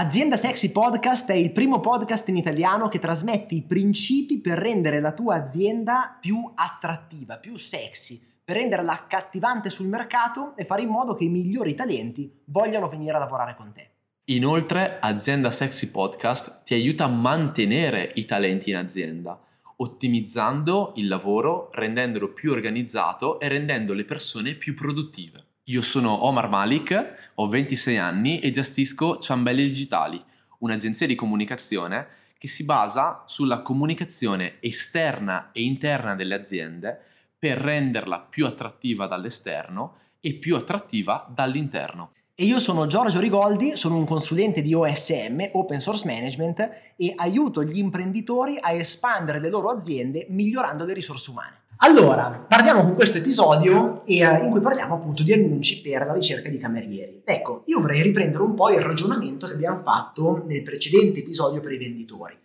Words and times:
Azienda 0.00 0.36
Sexy 0.36 0.70
Podcast 0.70 1.28
è 1.28 1.34
il 1.34 1.50
primo 1.50 1.80
podcast 1.80 2.28
in 2.28 2.36
italiano 2.36 2.86
che 2.86 3.00
trasmette 3.00 3.56
i 3.56 3.62
principi 3.62 4.38
per 4.38 4.56
rendere 4.56 5.00
la 5.00 5.10
tua 5.10 5.34
azienda 5.34 6.16
più 6.20 6.52
attrattiva, 6.54 7.38
più 7.38 7.56
sexy, 7.56 8.22
per 8.44 8.58
renderla 8.58 8.92
accattivante 8.92 9.70
sul 9.70 9.88
mercato 9.88 10.56
e 10.56 10.64
fare 10.64 10.82
in 10.82 10.88
modo 10.88 11.14
che 11.14 11.24
i 11.24 11.28
migliori 11.28 11.74
talenti 11.74 12.32
vogliano 12.44 12.86
venire 12.86 13.16
a 13.16 13.18
lavorare 13.18 13.56
con 13.56 13.72
te. 13.72 13.90
Inoltre, 14.26 14.98
Azienda 15.00 15.50
Sexy 15.50 15.90
Podcast 15.90 16.62
ti 16.62 16.74
aiuta 16.74 17.02
a 17.02 17.08
mantenere 17.08 18.12
i 18.14 18.24
talenti 18.24 18.70
in 18.70 18.76
azienda, 18.76 19.36
ottimizzando 19.78 20.92
il 20.94 21.08
lavoro, 21.08 21.70
rendendolo 21.72 22.32
più 22.32 22.52
organizzato 22.52 23.40
e 23.40 23.48
rendendo 23.48 23.94
le 23.94 24.04
persone 24.04 24.54
più 24.54 24.74
produttive. 24.74 25.47
Io 25.68 25.82
sono 25.82 26.24
Omar 26.24 26.48
Malik, 26.48 27.32
ho 27.34 27.46
26 27.46 27.98
anni 27.98 28.38
e 28.38 28.48
gestisco 28.48 29.18
Ciambelli 29.18 29.60
Digitali, 29.60 30.18
un'agenzia 30.60 31.06
di 31.06 31.14
comunicazione 31.14 32.06
che 32.38 32.48
si 32.48 32.64
basa 32.64 33.24
sulla 33.26 33.60
comunicazione 33.60 34.54
esterna 34.60 35.50
e 35.52 35.62
interna 35.64 36.14
delle 36.14 36.36
aziende 36.36 36.98
per 37.38 37.58
renderla 37.58 38.20
più 38.30 38.46
attrattiva 38.46 39.06
dall'esterno 39.06 39.96
e 40.20 40.36
più 40.36 40.56
attrattiva 40.56 41.30
dall'interno. 41.30 42.12
E 42.34 42.44
io 42.44 42.60
sono 42.60 42.86
Giorgio 42.86 43.20
Rigoldi, 43.20 43.76
sono 43.76 43.98
un 43.98 44.06
consulente 44.06 44.62
di 44.62 44.72
OSM, 44.72 45.50
Open 45.52 45.82
Source 45.82 46.06
Management, 46.06 46.94
e 46.96 47.12
aiuto 47.14 47.62
gli 47.62 47.76
imprenditori 47.76 48.56
a 48.58 48.72
espandere 48.72 49.38
le 49.38 49.50
loro 49.50 49.68
aziende 49.68 50.24
migliorando 50.30 50.86
le 50.86 50.94
risorse 50.94 51.30
umane. 51.30 51.66
Allora, 51.80 52.44
partiamo 52.48 52.82
con 52.82 52.94
questo 52.96 53.18
episodio 53.18 54.04
eh, 54.04 54.16
in 54.16 54.50
cui 54.50 54.60
parliamo 54.60 54.94
appunto 54.94 55.22
di 55.22 55.32
annunci 55.32 55.80
per 55.80 56.06
la 56.06 56.12
ricerca 56.12 56.48
di 56.48 56.58
camerieri. 56.58 57.22
Ecco, 57.24 57.62
io 57.66 57.80
vorrei 57.80 58.02
riprendere 58.02 58.42
un 58.42 58.54
po' 58.54 58.70
il 58.70 58.80
ragionamento 58.80 59.46
che 59.46 59.52
abbiamo 59.52 59.80
fatto 59.82 60.42
nel 60.44 60.64
precedente 60.64 61.20
episodio 61.20 61.60
per 61.60 61.70
i 61.70 61.78
venditori, 61.78 62.36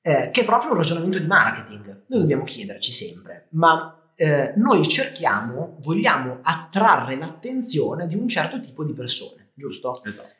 eh, 0.00 0.30
che 0.32 0.40
è 0.40 0.44
proprio 0.46 0.70
un 0.70 0.78
ragionamento 0.78 1.18
di 1.18 1.26
marketing. 1.26 2.04
Noi 2.06 2.20
dobbiamo 2.20 2.44
chiederci 2.44 2.92
sempre, 2.92 3.48
ma 3.50 4.10
eh, 4.14 4.54
noi 4.56 4.88
cerchiamo, 4.88 5.76
vogliamo 5.82 6.38
attrarre 6.40 7.16
l'attenzione 7.16 8.06
di 8.06 8.14
un 8.14 8.28
certo 8.28 8.60
tipo 8.60 8.82
di 8.82 8.94
persone, 8.94 9.50
giusto? 9.52 10.02
Esatto. 10.04 10.32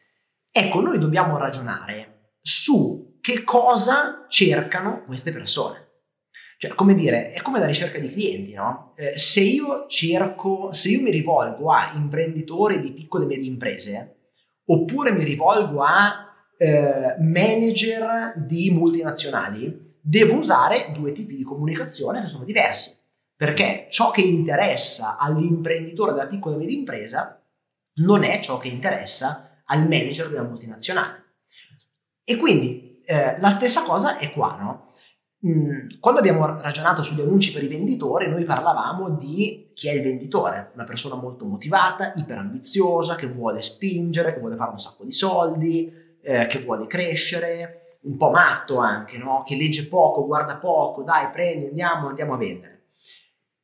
Ecco, 0.50 0.80
noi 0.80 0.98
dobbiamo 0.98 1.36
ragionare 1.36 2.36
su 2.40 3.18
che 3.20 3.44
cosa 3.44 4.24
cercano 4.30 5.02
queste 5.04 5.30
persone. 5.30 5.83
Cioè, 6.58 6.74
come 6.74 6.94
dire, 6.94 7.32
è 7.32 7.42
come 7.42 7.58
la 7.58 7.66
ricerca 7.66 7.98
di 7.98 8.08
clienti, 8.08 8.54
no? 8.54 8.92
Eh, 8.96 9.18
se 9.18 9.40
io 9.40 9.86
cerco, 9.88 10.72
se 10.72 10.90
io 10.90 11.02
mi 11.02 11.10
rivolgo 11.10 11.70
a 11.70 11.92
imprenditori 11.94 12.80
di 12.80 12.92
piccole 12.92 13.24
e 13.24 13.28
medie 13.28 13.50
imprese, 13.50 14.16
oppure 14.66 15.12
mi 15.12 15.24
rivolgo 15.24 15.82
a 15.82 16.24
eh, 16.56 17.16
manager 17.20 18.34
di 18.36 18.70
multinazionali, 18.70 19.96
devo 20.00 20.36
usare 20.36 20.92
due 20.94 21.12
tipi 21.12 21.36
di 21.36 21.42
comunicazione 21.42 22.22
che 22.22 22.28
sono 22.28 22.44
diversi. 22.44 23.02
Perché 23.36 23.88
ciò 23.90 24.10
che 24.10 24.20
interessa 24.20 25.16
all'imprenditore 25.18 26.12
della 26.12 26.26
piccola 26.26 26.54
e 26.54 26.58
media 26.58 26.78
impresa 26.78 27.42
non 27.96 28.22
è 28.22 28.40
ciò 28.40 28.58
che 28.58 28.68
interessa 28.68 29.62
al 29.66 29.88
manager 29.88 30.28
della 30.28 30.44
multinazionale. 30.44 31.22
E 32.24 32.36
quindi 32.36 33.00
eh, 33.04 33.38
la 33.38 33.50
stessa 33.50 33.82
cosa 33.82 34.18
è 34.18 34.30
qua, 34.32 34.56
no? 34.56 34.92
Mm, 35.46 35.88
quando 36.00 36.20
abbiamo 36.20 36.46
ragionato 36.46 37.02
sugli 37.02 37.20
annunci 37.20 37.52
per 37.52 37.62
i 37.62 37.68
venditori, 37.68 38.28
noi 38.28 38.44
parlavamo 38.44 39.10
di 39.10 39.72
chi 39.74 39.88
è 39.88 39.92
il 39.92 40.02
venditore, 40.02 40.70
una 40.72 40.84
persona 40.84 41.16
molto 41.16 41.44
motivata, 41.44 42.12
iperambiziosa, 42.14 43.14
che 43.14 43.26
vuole 43.26 43.60
spingere, 43.60 44.32
che 44.32 44.40
vuole 44.40 44.56
fare 44.56 44.70
un 44.70 44.78
sacco 44.78 45.04
di 45.04 45.12
soldi, 45.12 45.92
eh, 46.22 46.46
che 46.46 46.62
vuole 46.62 46.86
crescere, 46.86 47.98
un 48.02 48.16
po' 48.16 48.30
matto 48.30 48.78
anche, 48.78 49.18
no? 49.18 49.42
che 49.44 49.56
legge 49.56 49.86
poco, 49.86 50.24
guarda 50.24 50.56
poco, 50.56 51.02
dai 51.02 51.28
prendi, 51.30 51.66
andiamo, 51.66 52.08
andiamo 52.08 52.34
a 52.34 52.38
vendere. 52.38 52.84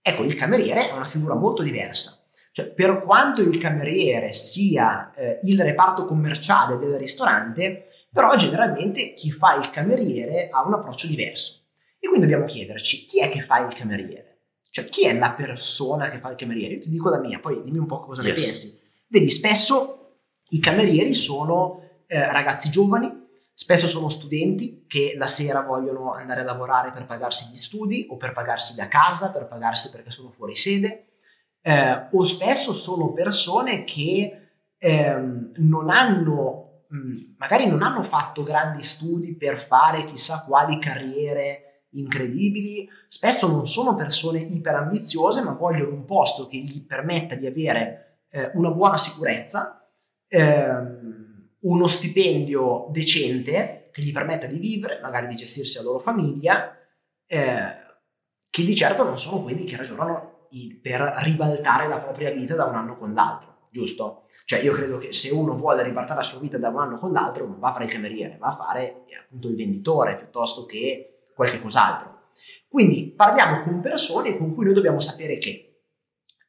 Ecco, 0.02 0.22
il 0.24 0.34
cameriere 0.34 0.90
è 0.90 0.92
una 0.92 1.06
figura 1.06 1.34
molto 1.34 1.62
diversa. 1.62 2.16
Cioè, 2.52 2.72
per 2.72 3.00
quanto 3.00 3.40
il 3.40 3.56
cameriere 3.58 4.32
sia 4.34 5.12
eh, 5.14 5.38
il 5.44 5.60
reparto 5.62 6.04
commerciale 6.04 6.78
del 6.78 6.98
ristorante, 6.98 7.86
però 8.12 8.34
generalmente 8.34 9.14
chi 9.14 9.30
fa 9.30 9.54
il 9.54 9.70
cameriere 9.70 10.48
ha 10.50 10.66
un 10.66 10.74
approccio 10.74 11.06
diverso. 11.06 11.59
E 12.02 12.08
quindi 12.08 12.26
dobbiamo 12.26 12.46
chiederci 12.46 13.04
chi 13.04 13.20
è 13.20 13.28
che 13.28 13.42
fa 13.42 13.58
il 13.58 13.74
cameriere? 13.74 14.38
Cioè 14.70 14.86
chi 14.86 15.04
è 15.06 15.14
la 15.16 15.32
persona 15.32 16.08
che 16.08 16.18
fa 16.18 16.30
il 16.30 16.36
cameriere? 16.36 16.74
Io 16.74 16.80
ti 16.80 16.90
dico 16.90 17.10
la 17.10 17.18
mia, 17.18 17.38
poi 17.38 17.62
dimmi 17.62 17.78
un 17.78 17.86
po' 17.86 18.00
cosa 18.00 18.22
yes. 18.22 18.28
ne 18.28 18.34
pensi. 18.34 18.80
Vedi, 19.08 19.30
spesso 19.30 20.22
i 20.48 20.58
camerieri 20.58 21.12
sono 21.12 21.82
eh, 22.06 22.32
ragazzi 22.32 22.70
giovani, 22.70 23.28
spesso 23.52 23.86
sono 23.86 24.08
studenti 24.08 24.86
che 24.88 25.14
la 25.16 25.26
sera 25.26 25.60
vogliono 25.60 26.14
andare 26.14 26.40
a 26.40 26.44
lavorare 26.44 26.90
per 26.90 27.04
pagarsi 27.04 27.50
gli 27.52 27.56
studi 27.56 28.06
o 28.08 28.16
per 28.16 28.32
pagarsi 28.32 28.74
la 28.76 28.88
casa, 28.88 29.30
per 29.30 29.46
pagarsi 29.46 29.90
perché 29.90 30.10
sono 30.10 30.30
fuori 30.30 30.56
sede, 30.56 31.10
eh, 31.60 32.08
o 32.10 32.24
spesso 32.24 32.72
sono 32.72 33.12
persone 33.12 33.84
che 33.84 34.48
ehm, 34.78 35.50
non 35.56 35.90
hanno, 35.90 36.84
mh, 36.88 37.34
magari 37.36 37.66
non 37.66 37.82
hanno 37.82 38.02
fatto 38.02 38.42
grandi 38.42 38.82
studi 38.82 39.36
per 39.36 39.58
fare 39.58 40.04
chissà 40.04 40.44
quali 40.46 40.78
carriere 40.78 41.69
incredibili, 41.92 42.88
spesso 43.08 43.48
non 43.48 43.66
sono 43.66 43.94
persone 43.94 44.40
iperambiziose, 44.40 45.42
ma 45.42 45.52
vogliono 45.52 45.94
un 45.94 46.04
posto 46.04 46.46
che 46.46 46.58
gli 46.58 46.84
permetta 46.84 47.34
di 47.34 47.46
avere 47.46 48.24
eh, 48.30 48.50
una 48.54 48.70
buona 48.70 48.98
sicurezza, 48.98 49.90
ehm, 50.28 51.48
uno 51.60 51.86
stipendio 51.88 52.86
decente 52.90 53.88
che 53.92 54.02
gli 54.02 54.12
permetta 54.12 54.46
di 54.46 54.58
vivere, 54.58 55.00
magari 55.00 55.26
di 55.26 55.36
gestirsi 55.36 55.78
la 55.78 55.84
loro 55.84 55.98
famiglia, 55.98 56.76
eh, 57.26 57.88
che 58.48 58.64
di 58.64 58.74
certo 58.74 59.04
non 59.04 59.18
sono 59.18 59.42
quelli 59.42 59.64
che 59.64 59.76
ragionano 59.76 60.48
per 60.82 61.00
ribaltare 61.22 61.86
la 61.86 61.98
propria 61.98 62.30
vita 62.30 62.56
da 62.56 62.64
un 62.64 62.74
anno 62.74 62.96
con 62.96 63.12
l'altro, 63.12 63.68
giusto? 63.70 64.24
Cioè 64.44 64.60
io 64.60 64.72
credo 64.72 64.98
che 64.98 65.12
se 65.12 65.32
uno 65.32 65.54
vuole 65.54 65.82
ribaltare 65.82 66.20
la 66.20 66.26
sua 66.26 66.40
vita 66.40 66.58
da 66.58 66.70
un 66.70 66.80
anno 66.80 66.98
con 66.98 67.12
l'altro 67.12 67.46
non 67.46 67.60
va 67.60 67.68
a 67.68 67.72
fare 67.72 67.84
il 67.84 67.90
cameriere, 67.90 68.36
va 68.38 68.48
a 68.48 68.52
fare 68.52 69.04
eh, 69.06 69.16
appunto 69.16 69.48
il 69.48 69.54
venditore 69.54 70.16
piuttosto 70.16 70.66
che 70.66 71.09
qualche 71.40 71.62
cos'altro. 71.62 72.28
Quindi 72.68 73.14
parliamo 73.16 73.62
con 73.62 73.80
persone 73.80 74.36
con 74.36 74.54
cui 74.54 74.66
noi 74.66 74.74
dobbiamo 74.74 75.00
sapere 75.00 75.38
che 75.38 75.84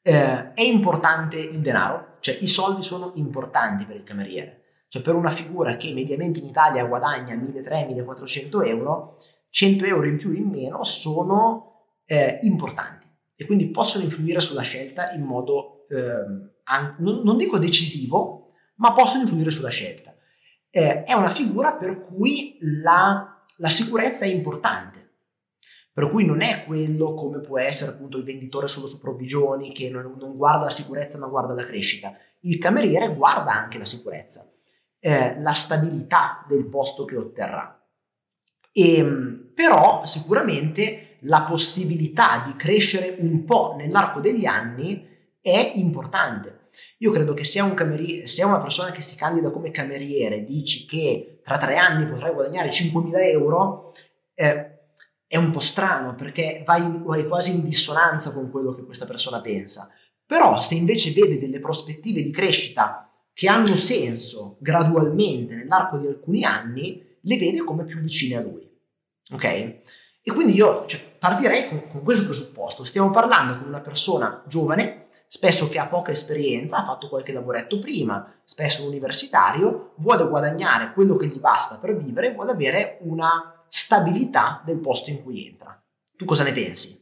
eh, 0.02 0.54
è 0.54 0.62
importante 0.62 1.38
il 1.38 1.60
denaro, 1.60 2.18
cioè 2.20 2.38
i 2.42 2.48
soldi 2.50 2.84
sono 2.84 3.14
importanti 3.16 3.86
per 3.86 3.96
il 3.96 4.04
cameriere. 4.04 4.64
Cioè 4.90 5.02
per 5.02 5.16
una 5.16 5.30
figura 5.30 5.78
che 5.78 5.94
mediamente 5.94 6.40
in 6.40 6.48
Italia 6.48 6.84
guadagna 6.84 7.34
1.300-1.400 7.36 8.68
euro, 8.68 9.16
100 9.50 9.86
euro 9.86 10.08
in 10.08 10.18
più 10.18 10.34
in 10.34 10.50
meno 10.50 10.84
sono 10.84 11.86
eh, 12.06 12.40
importanti 12.42 13.08
e 13.38 13.46
quindi 13.46 13.70
possono 13.70 14.04
influire 14.04 14.42
sulla 14.42 14.62
scelta 14.62 15.12
in 15.12 15.22
modo, 15.22 15.88
eh, 15.88 16.50
an- 16.66 16.96
non, 17.00 17.22
non, 17.24 17.38
dico 17.38 17.58
decisivo, 17.58 18.52
ma 18.76 18.92
possono 18.92 19.24
influire 19.24 19.52
sulla 19.52 19.70
scelta. 19.70 20.14
Eh, 20.70 21.04
è 21.04 21.14
una 21.14 21.30
figura 21.30 21.78
per 21.78 22.06
cui 22.06 22.58
la 22.84 23.31
la 23.62 23.70
sicurezza 23.70 24.26
è 24.26 24.28
importante. 24.28 25.00
Per 25.94 26.10
cui 26.10 26.26
non 26.26 26.42
è 26.42 26.64
quello 26.66 27.14
come 27.14 27.40
può 27.40 27.60
essere 27.60 27.92
appunto 27.92 28.18
il 28.18 28.24
venditore 28.24 28.68
solo 28.68 28.88
su 28.88 29.00
provvigioni 29.00 29.72
che 29.72 29.90
non, 29.90 30.16
non 30.18 30.36
guarda 30.36 30.66
la 30.66 30.72
sicurezza 30.72 31.20
ma 31.20 31.28
guarda 31.28 31.54
la 31.54 31.66
crescita. 31.66 32.14
Il 32.42 32.58
cameriere 32.58 33.14
guarda 33.14 33.52
anche 33.52 33.78
la 33.78 33.86
sicurezza, 33.86 34.50
eh, 35.00 35.40
la 35.40 35.54
stabilità 35.54 36.44
del 36.48 36.66
posto 36.66 37.06
che 37.06 37.18
otterrà. 37.18 37.78
E, 38.72 38.96
ehm, 38.96 39.52
però 39.54 40.06
sicuramente 40.06 41.18
la 41.26 41.44
possibilità 41.44 42.44
di 42.46 42.56
crescere 42.56 43.18
un 43.20 43.46
po' 43.46 43.76
nell'arco 43.78 44.22
degli 44.22 44.46
anni 44.46 45.08
è 45.40 45.74
importante. 45.76 46.61
Io 47.00 47.12
credo 47.12 47.34
che 47.34 47.44
se, 47.44 47.62
un 47.62 47.74
cameriere, 47.74 48.28
se 48.28 48.44
una 48.44 48.60
persona 48.60 48.92
che 48.92 49.02
si 49.02 49.16
candida 49.16 49.50
come 49.50 49.72
cameriere 49.72 50.44
dici 50.44 50.86
che 50.86 51.40
tra 51.44 51.58
tre 51.58 51.78
anni 51.78 52.08
potrai 52.08 52.34
guadagnare 52.34 52.70
5.000 52.70 53.12
euro, 53.30 53.94
eh, 54.34 54.80
è 55.28 55.38
un 55.38 55.52
po' 55.52 55.60
strano 55.60 56.14
perché 56.16 56.64
vai, 56.66 57.02
vai 57.04 57.28
quasi 57.28 57.52
in 57.52 57.64
dissonanza 57.64 58.34
con 58.34 58.52
quello 58.52 58.74
che 58.74 58.84
questa 58.84 59.06
persona 59.06 59.40
pensa. 59.42 59.90
Però 60.26 60.60
se 60.62 60.76
invece 60.76 61.12
vede 61.12 61.40
delle 61.40 61.60
prospettive 61.60 62.22
di 62.22 62.32
crescita 62.32 63.10
che 63.34 63.48
hanno 63.48 63.66
senso 63.66 64.58
gradualmente 64.60 65.56
nell'arco 65.56 65.98
di 65.98 66.08
alcuni 66.08 66.44
anni, 66.44 67.02
le 67.22 67.38
vede 67.38 67.64
come 67.64 67.86
più 67.86 68.00
vicine 68.00 68.38
a 68.38 68.42
lui. 68.42 68.70
Ok? 69.32 69.44
E 69.44 70.32
quindi 70.32 70.54
io 70.54 70.86
cioè, 70.86 71.00
partirei 71.18 71.68
con, 71.68 71.84
con 71.86 72.04
questo 72.04 72.26
presupposto. 72.26 72.84
Stiamo 72.84 73.10
parlando 73.10 73.58
con 73.58 73.68
una 73.68 73.82
persona 73.82 74.44
giovane 74.48 75.08
spesso 75.42 75.70
che 75.70 75.80
ha 75.80 75.88
poca 75.88 76.12
esperienza, 76.12 76.78
ha 76.78 76.86
fatto 76.86 77.10
qualche 77.10 77.32
lavoretto 77.32 77.80
prima, 77.80 78.32
spesso 78.46 78.86
universitario, 78.86 79.94
vuole 79.98 80.28
guadagnare 80.28 80.94
quello 80.94 81.16
che 81.16 81.26
gli 81.26 81.40
basta 81.40 81.80
per 81.82 81.98
vivere, 81.98 82.32
vuole 82.32 82.52
avere 82.52 83.00
una 83.02 83.64
stabilità 83.68 84.62
del 84.64 84.78
posto 84.78 85.10
in 85.10 85.24
cui 85.24 85.48
entra. 85.48 85.84
Tu 86.16 86.26
cosa 86.26 86.44
ne 86.44 86.52
pensi? 86.52 87.00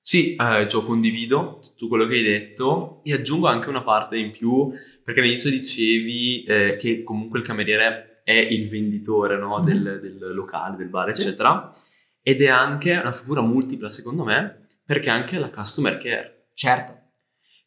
Sì, 0.00 0.34
eh, 0.34 0.64
Gio, 0.66 0.82
condivido 0.86 1.60
tutto 1.62 1.88
quello 1.88 2.06
che 2.06 2.14
hai 2.14 2.22
detto 2.22 3.02
e 3.04 3.12
aggiungo 3.12 3.48
anche 3.48 3.68
una 3.68 3.82
parte 3.82 4.16
in 4.16 4.30
più, 4.30 4.72
perché 5.04 5.20
all'inizio 5.20 5.50
dicevi 5.50 6.44
eh, 6.44 6.76
che 6.76 7.02
comunque 7.02 7.38
il 7.40 7.44
cameriere 7.44 8.22
è 8.24 8.32
il 8.32 8.70
venditore 8.70 9.36
no, 9.36 9.58
Mhm. 9.58 9.64
del, 9.66 10.00
del 10.00 10.34
locale, 10.34 10.76
del 10.78 10.88
bar, 10.88 11.14
Sì. 11.14 11.20
eccetera, 11.26 11.70
ed 12.22 12.40
è 12.40 12.48
anche 12.48 12.96
una 12.96 13.12
figura 13.12 13.42
multipla 13.42 13.90
secondo 13.90 14.24
me, 14.24 14.68
perché 14.86 15.10
anche 15.10 15.38
la 15.38 15.50
customer 15.50 15.98
care, 15.98 16.46
Certo, 16.54 17.02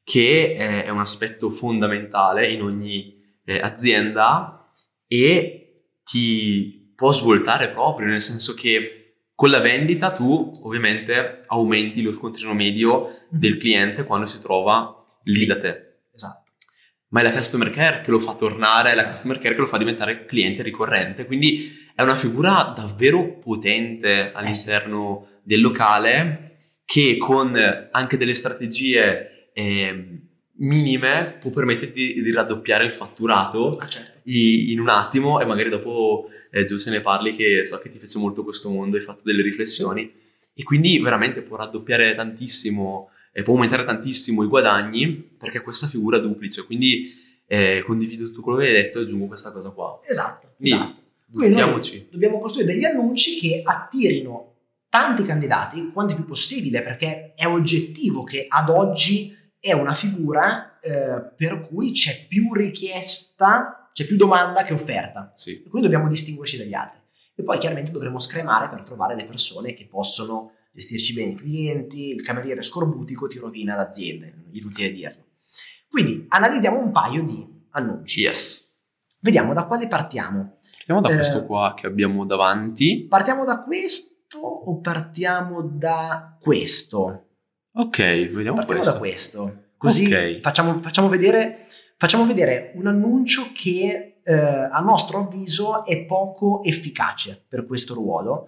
che 0.07 0.56
è, 0.56 0.89
un 0.89 1.01
aspetto 1.01 1.50
fondamentale 1.50 2.48
in 2.48 2.62
ogni 2.62 3.21
eh, 3.44 3.59
azienda 3.59 4.71
e 5.06 5.81
ti 6.06 6.94
può 6.95 7.12
svoltare 7.12 7.71
proprio, 7.71 8.07
nel 8.07 8.21
senso 8.21 8.54
che 8.54 9.25
con 9.36 9.50
la 9.50 9.59
vendita 9.59 10.13
tu 10.13 10.50
ovviamente 10.63 11.42
aumenti 11.48 12.01
lo 12.01 12.13
scontrino 12.13 12.54
medio 12.54 13.25
del 13.30 13.57
cliente 13.57 14.06
quando 14.06 14.27
si 14.27 14.42
trova 14.42 15.04
lì 15.24 15.45
da 15.45 15.59
te. 15.59 15.98
esatto. 16.15 16.54
Ma 17.09 17.19
è 17.19 17.24
la 17.24 17.33
customer 17.33 17.69
care 17.69 18.00
che 18.00 18.12
lo 18.12 18.19
fa 18.19 18.33
tornare, 18.36 18.94
è 18.94 18.95
la 18.95 19.09
customer 19.09 19.39
care 19.39 19.56
che 19.56 19.59
lo 19.59 19.68
fa 19.68 19.77
diventare 19.77 20.25
cliente 20.25 20.63
ricorrente. 20.63 21.25
Quindi 21.25 21.86
è 21.94 22.01
una 22.01 22.15
figura 22.15 22.74
davvero 22.74 23.39
potente 23.39 24.31
all'interno 24.31 25.42
del 25.44 25.59
locale 25.59 26.56
che 26.86 27.18
con 27.18 27.89
anche 27.92 28.15
delle 28.15 28.36
strategie 28.36 29.37
eh, 29.59 30.06
minime 30.59 31.38
può 31.39 31.50
permetterti 31.50 32.21
di 32.21 32.31
raddoppiare 32.31 32.83
il 32.86 32.92
fatturato 32.92 33.77
Ah, 33.77 33.88
certo. 33.88 34.19
i- 34.24 34.71
in 34.71 34.80
un 34.80 34.89
attimo 34.89 35.39
e 35.39 35.45
magari 35.45 35.69
dopo 35.69 36.30
eh, 36.51 36.65
giù 36.65 36.77
se 36.77 36.89
ne 36.92 37.01
parli 37.01 37.36
che 37.36 37.65
so 37.65 37.77
che 37.80 37.89
ti 37.92 37.98
piace 37.98 38.18
molto 38.19 38.44
questo 38.44 38.69
mondo, 38.69 38.98
hai 38.98 39.04
fatto 39.04 39.21
delle 39.24 39.42
riflessioni 39.42 40.12
e 40.54 40.63
quindi 40.63 41.00
veramente 41.00 41.42
può 41.42 41.57
raddoppiare 41.57 42.15
tantissimo, 42.15 43.09
eh, 43.33 43.42
può 43.44 43.54
aumentare 43.54 43.83
tantissimo 43.83 44.44
i 44.44 44.48
guadagni 44.48 45.12
perché 45.38 45.62
questa 45.62 45.88
figura 45.88 46.18
duplice, 46.19 46.63
quindi 46.65 47.12
eh, 47.48 47.83
condivido 47.86 48.25
tutto 48.25 48.42
quello 48.42 48.59
che 48.59 48.68
hai 48.68 48.74
detto 48.74 49.00
e 49.00 49.04
aggiungo 49.04 49.25
questa 49.27 49.51
cosa 49.51 49.69
qua. 49.69 50.00
Esatto, 50.07 50.54
Quindi 50.57 50.75
esatto. 50.77 51.01
Buttiamoci. 51.30 52.07
dobbiamo 52.12 52.39
costruire 52.39 52.74
degli 52.74 52.86
annunci 52.86 53.38
che 53.39 53.62
attirino 53.63 54.54
tanti 54.89 55.24
candidati 55.24 55.89
quanti 55.92 56.15
più 56.15 56.25
possibile 56.25 56.81
perché 56.81 57.33
è 57.36 57.45
oggettivo 57.45 58.24
che 58.24 58.45
ad 58.48 58.69
oggi 58.69 59.36
è 59.68 59.74
una 59.74 59.94
figura 59.94 60.80
eh, 60.80 61.31
per 61.36 61.68
cui 61.68 61.92
c'è 61.92 62.25
più 62.28 62.54
richiesta, 62.54 63.90
c'è 63.94 64.06
più 64.06 64.16
domanda 64.16 64.64
che 64.64 64.74
offerta 64.74 65.31
Sì. 65.36 65.64
e 65.64 65.69
quindi 65.69 65.88
dobbiamo 65.90 66.10
distinguerci 66.10 66.58
dagli 66.58 66.74
altri 66.74 67.00
e 67.36 67.44
poi 67.44 67.58
chiaramente 67.58 67.92
dovremo 67.92 68.19
scremare 68.19 68.69
per 68.69 68.84
trovare 68.84 69.16
le 69.16 69.25
persone 69.25 69.74
che 69.74 69.86
possono 69.88 70.54
gestirci 70.72 71.14
bene 71.14 71.31
i 71.31 71.36
clienti, 71.36 72.10
il 72.10 72.22
cameriere 72.24 72.62
scorbutico 72.62 73.28
ti 73.28 73.38
rovina 73.40 73.75
l'azienda, 73.75 74.28
inutile 74.52 74.92
dirlo. 74.92 75.24
Quindi 75.90 76.25
analizziamo 76.30 76.80
un 76.80 76.92
paio 76.92 77.24
di 77.24 77.46
annunci. 77.72 78.22
Yes. 78.22 78.66
Vediamo 79.19 79.54
da 79.54 79.66
quale 79.66 79.88
partiamo. 79.88 80.58
Partiamo 80.78 81.02
da 81.02 81.10
Eh, 81.10 81.16
questo 81.16 81.46
qua 81.46 81.74
che 81.75 81.88
abbiamo 81.88 82.25
davanti. 82.25 83.06
Partiamo 83.10 83.44
da 83.46 83.64
questo 83.64 84.38
o 84.40 84.80
partiamo 84.80 85.62
da 85.64 86.38
questo? 86.40 87.27
Ok, 87.78 87.98
vediamo 87.98 88.56
Partiamo 88.56 88.82
questo. 88.82 88.92
da 88.92 88.98
questo. 88.98 89.64
Così 89.78 90.06
Ok. 90.14 90.40
facciamo, 90.42 90.80
facciamo 90.82 91.08
vedere, 91.10 91.68
facciamo 91.98 92.26
vedere 92.26 92.72
un 92.76 92.88
annuncio 92.88 93.50
che 93.54 94.20
eh, 94.24 94.34
a 94.34 94.80
nostro 94.80 95.20
avviso 95.20 95.86
è 95.86 95.98
poco 96.06 96.64
efficace 96.64 97.46
per 97.48 97.66
questo 97.66 97.94
ruolo, 97.94 98.48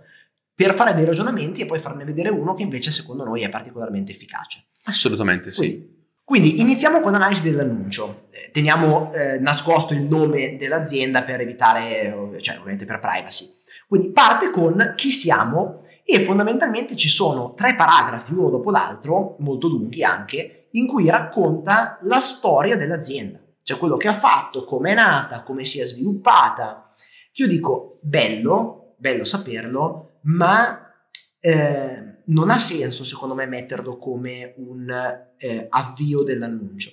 per 0.53 0.73
fare 0.73 0.93
dei 0.93 1.05
ragionamenti 1.05 1.61
e 1.61 1.65
poi 1.65 1.79
farne 1.79 2.03
vedere 2.03 2.29
uno 2.29 2.53
che 2.53 2.63
invece 2.63 2.91
secondo 2.91 3.23
noi 3.23 3.43
è 3.43 3.49
particolarmente 3.49 4.11
efficace. 4.11 4.65
Assolutamente 4.85 5.51
sì. 5.51 5.59
Quindi, 5.59 5.97
quindi 6.23 6.61
iniziamo 6.61 6.99
con 6.99 7.11
l'analisi 7.11 7.43
dell'annuncio. 7.49 8.27
Eh, 8.31 8.49
Teniamo 8.51 9.11
eh, 9.13 9.37
nascosto 9.39 9.93
il 9.93 10.01
nome 10.01 10.57
dell'azienda 10.57 11.21
per 11.23 11.39
evitare, 11.41 12.37
cioè 12.41 12.55
ovviamente 12.55 12.85
per 12.85 12.99
privacy. 12.99 13.45
Quindi 13.87 14.09
parte 14.09 14.49
con 14.51 14.93
chi 14.95 15.11
siamo 15.11 15.83
e 16.09 16.23
fondamentalmente 16.23 16.95
ci 16.95 17.07
sono 17.07 17.53
tre 17.53 17.75
paragrafi, 17.75 18.33
uno 18.33 18.49
dopo 18.49 18.71
l'altro, 18.71 19.35
molto 19.39 19.67
lunghi 19.67 20.03
anche, 20.03 20.69
in 20.71 20.87
cui 20.87 21.09
racconta 21.09 21.99
la 22.03 22.19
storia 22.19 22.75
dell'azienda, 22.75 23.39
cioè 23.63 23.77
quello 23.77 23.97
che 23.97 24.07
ha 24.07 24.13
fatto, 24.13 24.63
come 24.63 24.91
è 24.91 24.95
nata, 24.95 25.43
come 25.43 25.65
si 25.65 25.79
è 25.79 25.85
sviluppata. 25.85 26.89
Io 27.33 27.47
dico, 27.47 27.99
bello, 28.01 28.95
bello 28.97 29.23
saperlo, 29.23 30.19
ma 30.23 30.93
eh, 31.39 32.21
non 32.25 32.49
ha 32.49 32.59
senso 32.59 33.03
secondo 33.03 33.35
me 33.35 33.45
metterlo 33.45 33.97
come 33.97 34.55
un 34.57 34.89
eh, 35.37 35.67
avvio 35.69 36.23
dell'annuncio. 36.23 36.91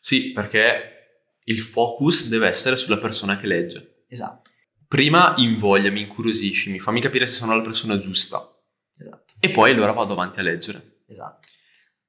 Sì, 0.00 0.32
perché 0.32 0.94
il 1.44 1.60
focus 1.60 2.28
deve 2.28 2.48
essere 2.48 2.76
sulla 2.76 2.98
persona 2.98 3.38
che 3.38 3.46
legge. 3.46 4.04
Esatto, 4.08 4.50
Prima 4.88 5.34
invogliami, 5.36 6.02
incuriosiscimi, 6.02 6.78
fammi 6.78 7.00
capire 7.00 7.26
se 7.26 7.34
sono 7.34 7.56
la 7.56 7.62
persona 7.62 7.98
giusta. 7.98 8.55
E 9.40 9.50
poi 9.50 9.70
allora 9.72 9.92
vado 9.92 10.12
avanti 10.14 10.40
a 10.40 10.42
leggere. 10.42 11.00
esatto. 11.06 11.40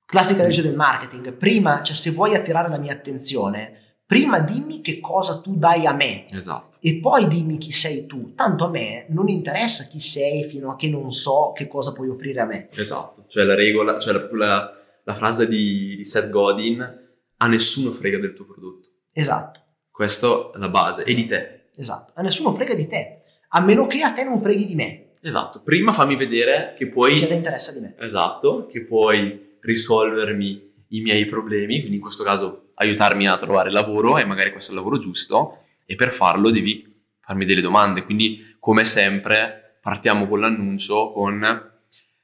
Classica 0.05 0.43
legge 0.43 0.61
del 0.61 0.75
marketing. 0.75 1.33
Prima, 1.33 1.83
cioè 1.83 1.95
se 1.95 2.11
vuoi 2.11 2.33
attirare 2.33 2.69
la 2.69 2.77
mia 2.77 2.93
attenzione, 2.93 3.99
prima 4.05 4.39
dimmi 4.39 4.79
che 4.81 4.99
cosa 5.01 5.41
tu 5.41 5.57
dai 5.57 5.85
a 5.85 5.91
me 5.91 6.25
Esatto. 6.31 6.77
e 6.79 6.99
poi 7.01 7.27
dimmi 7.27 7.57
chi 7.57 7.73
sei 7.73 8.05
tu. 8.05 8.33
Tanto 8.33 8.65
a 8.65 8.69
me 8.69 9.05
non 9.09 9.27
interessa 9.27 9.83
chi 9.83 9.99
sei 9.99 10.45
fino 10.45 10.71
a 10.71 10.75
che 10.77 10.87
non 10.89 11.11
so 11.11 11.51
che 11.53 11.67
cosa 11.67 11.91
puoi 11.91 12.07
offrire 12.07 12.39
a 12.39 12.45
me. 12.45 12.67
Esatto. 12.75 13.25
Cioè 13.27 13.43
la 13.43 13.55
regola, 13.55 13.99
cioè 13.99 14.13
la, 14.13 14.29
la- 14.31 14.71
la 15.03 15.13
frase 15.13 15.47
di, 15.47 15.95
di 15.97 16.03
Seth 16.05 16.29
Godin, 16.29 17.05
a 17.37 17.47
nessuno 17.47 17.91
frega 17.91 18.17
del 18.17 18.33
tuo 18.33 18.45
prodotto. 18.45 18.89
Esatto, 19.13 19.59
Questa 19.91 20.51
è 20.53 20.57
la 20.57 20.67
base. 20.69 21.03
E 21.03 21.13
di 21.13 21.25
te. 21.25 21.69
esatto. 21.75 22.11
A 22.15 22.21
nessuno 22.21 22.53
frega 22.53 22.73
di 22.73 22.87
te, 22.87 23.21
a 23.49 23.61
meno 23.61 23.87
che 23.87 24.01
a 24.03 24.11
te 24.13 24.23
non 24.25 24.41
freghi 24.41 24.65
di 24.67 24.75
me, 24.75 25.06
Esatto. 25.27 25.61
Prima 25.63 25.91
fammi 25.93 26.15
vedere 26.15 26.73
che 26.77 26.87
puoi... 26.87 27.19
che 27.19 27.27
ti 27.27 27.33
interessa 27.33 27.71
di 27.73 27.79
me. 27.79 27.95
Esatto, 27.99 28.65
che 28.67 28.83
puoi 28.85 29.55
risolvermi 29.59 30.73
i 30.89 31.01
miei 31.01 31.25
problemi, 31.25 31.79
quindi 31.79 31.95
in 31.97 32.01
questo 32.01 32.23
caso 32.23 32.71
aiutarmi 32.75 33.27
a 33.27 33.37
trovare 33.37 33.71
lavoro 33.71 34.17
e 34.17 34.25
magari 34.25 34.51
questo 34.51 34.71
è 34.71 34.73
il 34.73 34.79
lavoro 34.79 34.99
giusto 34.99 35.63
e 35.85 35.95
per 35.95 36.11
farlo 36.11 36.49
devi 36.51 36.85
farmi 37.19 37.43
delle 37.45 37.61
domande, 37.61 38.03
quindi 38.03 38.55
come 38.59 38.85
sempre 38.85 39.79
partiamo 39.81 40.27
con 40.27 40.39
l'annuncio 40.39 41.11
con 41.11 41.71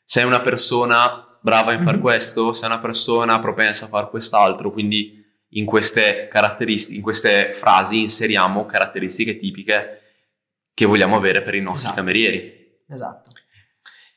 sei 0.04 0.24
una 0.26 0.42
persona 0.42 1.38
brava 1.42 1.74
in 1.74 1.82
fare 1.82 1.98
Mhm. 1.98 2.02
questo, 2.02 2.54
sei 2.54 2.68
una 2.70 2.80
persona 2.80 3.40
propensa 3.40 3.86
a 3.86 3.88
fare 3.90 4.10
quest'altro, 4.10 4.72
quindi 4.72 5.22
in 5.56 5.66
queste 5.66 6.28
caratteristiche, 6.32 6.96
in 6.98 7.02
queste 7.04 7.52
frasi 7.54 8.02
inseriamo 8.02 8.66
caratteristiche 8.66 9.36
tipiche 9.38 10.02
che 10.74 10.86
vogliamo 10.86 11.16
avere 11.16 11.42
per 11.42 11.56
i 11.56 11.60
nostri 11.62 11.90
Esatto. 11.90 11.96
camerieri. 11.96 12.63
Esatto. 12.88 13.32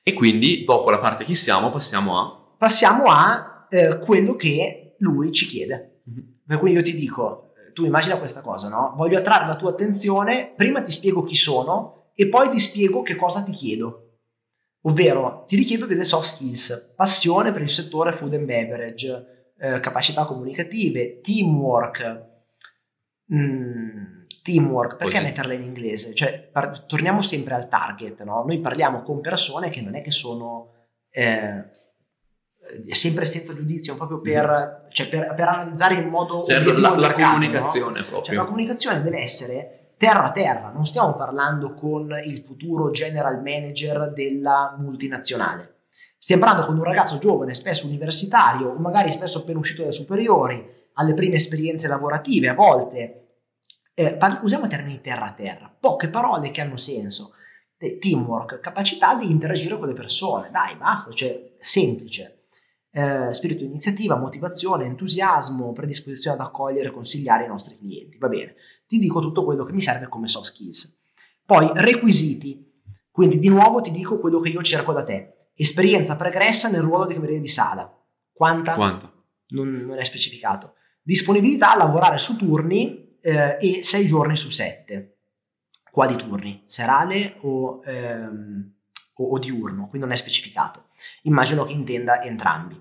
E 0.03 0.13
quindi 0.13 0.65
dopo 0.65 0.91
la 0.91 0.99
parte 0.99 1.25
chi 1.25 1.35
siamo 1.35 1.71
passiamo 1.71 2.19
a 2.19 2.47
Passiamo 2.57 3.11
a 3.11 3.67
eh, 3.69 3.99
quello 3.99 4.35
che 4.35 4.95
lui 4.99 5.31
ci 5.33 5.47
chiede. 5.47 6.01
Per 6.47 6.59
cui 6.59 6.73
io 6.73 6.83
ti 6.83 6.95
dico, 6.95 7.53
tu 7.75 7.85
immagina 7.85 8.17
questa 8.17 8.41
cosa, 8.41 8.69
no? 8.69 8.95
Voglio 8.97 9.19
attrarre 9.19 9.47
la 9.47 9.57
tua 9.57 9.71
attenzione, 9.71 10.55
prima 10.57 10.83
ti 10.83 10.91
spiego 10.91 11.23
chi 11.23 11.35
sono 11.35 12.13
e 12.15 12.29
poi 12.29 12.49
ti 12.49 12.59
spiego 12.59 13.03
che 13.03 13.15
cosa 13.15 13.43
ti 13.43 13.53
chiedo. 13.53 14.03
Ovvero, 14.83 15.45
ti 15.47 15.57
richiedo 15.57 15.85
delle 15.85 16.05
soft 16.05 16.35
skills, 16.35 16.93
passione 16.97 17.53
per 17.53 17.61
il 17.61 17.71
settore 17.71 18.13
food 18.13 18.35
and 18.35 18.47
beverage, 18.47 19.53
eh, 19.59 19.81
capacità 19.81 20.25
comunicative, 20.25 21.21
teamwork. 21.21 22.25
Mm, 23.35 24.16
teamwork, 24.47 24.97
perché 24.97 25.15
Così. 25.19 25.25
metterla 25.25 25.53
in 25.55 25.63
inglese? 25.63 26.15
Cioè, 26.15 26.49
par- 26.53 26.87
torniamo 26.87 27.21
sempre 27.21 27.55
al 27.55 27.69
target, 27.69 28.23
no? 28.23 28.45
Noi 28.47 28.61
parliamo 28.61 29.03
con 29.03 29.21
persone 29.21 29.69
che 29.69 29.81
non 29.83 29.95
è 29.97 30.01
che 30.01 30.13
sono... 30.13 30.71
eh, 31.11 31.65
sempre 32.91 33.27
senza 33.27 33.55
giudizio, 33.55 33.95
proprio 33.97 34.21
per, 34.21 34.87
cioè 34.91 35.09
per, 35.09 35.35
per 35.37 35.49
analizzare 35.49 35.95
in 35.95 36.09
modo 36.09 36.43
Certo, 36.43 36.73
la, 36.73 36.91
la 36.91 36.97
mercato, 36.97 37.35
comunicazione 37.35 38.01
no? 38.01 38.07
proprio. 38.07 38.25
Cioè, 38.25 38.35
la 38.35 38.45
comunicazione 38.45 39.03
deve 39.03 39.21
essere 39.21 39.95
terra 39.97 40.25
a 40.25 40.33
terra, 40.33 40.71
non 40.75 40.85
stiamo 40.85 41.15
parlando 41.15 41.75
con 41.75 42.11
il 42.25 42.43
futuro 42.45 42.91
general 42.91 43.41
manager 43.41 44.13
della 44.13 44.75
multinazionale. 44.79 45.75
Stiamo 46.19 46.43
parlando 46.43 46.67
con 46.67 46.77
un 46.77 46.85
ragazzo 46.85 47.19
giovane, 47.19 47.55
spesso 47.55 47.87
universitario, 47.87 48.71
o 48.71 48.79
magari 48.79 49.13
spesso 49.13 49.39
appena 49.39 49.61
uscito 49.61 49.83
dalle 49.83 49.93
superiori, 49.93 50.69
alle 50.95 51.15
prime 51.15 51.37
esperienze 51.37 51.87
lavorative, 51.87 52.49
a 52.49 52.55
volte. 52.55 53.26
Eh, 53.99 54.19
usiamo 54.43 54.69
termini 54.69 55.01
terra 55.01 55.25
a 55.25 55.33
terra, 55.33 55.75
poche 55.81 56.11
parole 56.11 56.51
che 56.51 56.61
hanno 56.61 56.77
senso. 56.77 57.33
Teamwork, 57.79 58.61
capacità 58.61 59.15
di 59.15 59.31
interagire 59.31 59.79
con 59.79 59.89
le 59.89 59.95
persone, 59.95 60.51
dai, 60.51 60.77
basta, 60.77 61.13
cioè 61.13 61.55
semplice. 61.57 62.49
Eh, 62.91 63.33
spirito 63.33 63.61
di 63.61 63.71
iniziativa, 63.71 64.17
motivazione, 64.17 64.85
entusiasmo, 64.85 65.73
predisposizione 65.73 66.37
ad 66.37 66.47
accogliere 66.47 66.89
e 66.89 66.91
consigliare 66.91 67.45
i 67.45 67.49
nostri 67.49 67.79
clienti. 67.79 68.19
Va 68.19 68.29
bene, 68.29 68.57
ti 68.87 68.99
dico 68.99 69.21
tutto 69.21 69.45
quello 69.45 69.65
che 69.65 69.73
mi 69.73 69.81
serve 69.81 70.09
come 70.09 70.29
soft 70.29 70.53
skills. 70.53 70.95
Poi 71.47 71.71
requisiti, 71.73 72.83
quindi 73.11 73.39
di 73.39 73.49
nuovo 73.49 73.81
ti 73.81 73.93
dico 73.93 74.19
quello 74.19 74.41
che 74.41 74.51
io 74.51 74.63
cerco 74.63 74.93
da 74.93 75.05
te. 75.05 75.51
Esperienza 75.55 76.17
pregressa 76.17 76.69
nel 76.69 76.83
ruolo 76.83 77.07
di 77.07 77.15
cameriere 77.15 77.41
di 77.41 77.49
sala. 77.49 77.91
Quanta? 78.31 78.75
Quanta? 78.75 79.11
Non, 79.49 79.71
non 79.71 79.99
è 79.99 80.05
specificato. 80.05 80.75
Disponibilità 81.01 81.73
a 81.73 81.77
lavorare 81.79 82.19
su 82.19 82.37
turni 82.37 83.06
eh, 83.27 83.57
e 83.59 83.83
6 83.83 84.07
giorni 84.07 84.37
su 84.37 84.51
7. 84.51 85.17
Quali 85.91 86.15
turni? 86.15 86.63
Serale 86.67 87.39
o, 87.41 87.81
ehm, 87.85 88.73
o, 89.15 89.25
o 89.25 89.39
diurno? 89.39 89.89
Quindi 89.89 90.07
non 90.07 90.13
è 90.13 90.17
specificato. 90.17 90.85
Immagino 91.23 91.65
che 91.65 91.73
intenda 91.73 92.23
entrambi. 92.23 92.81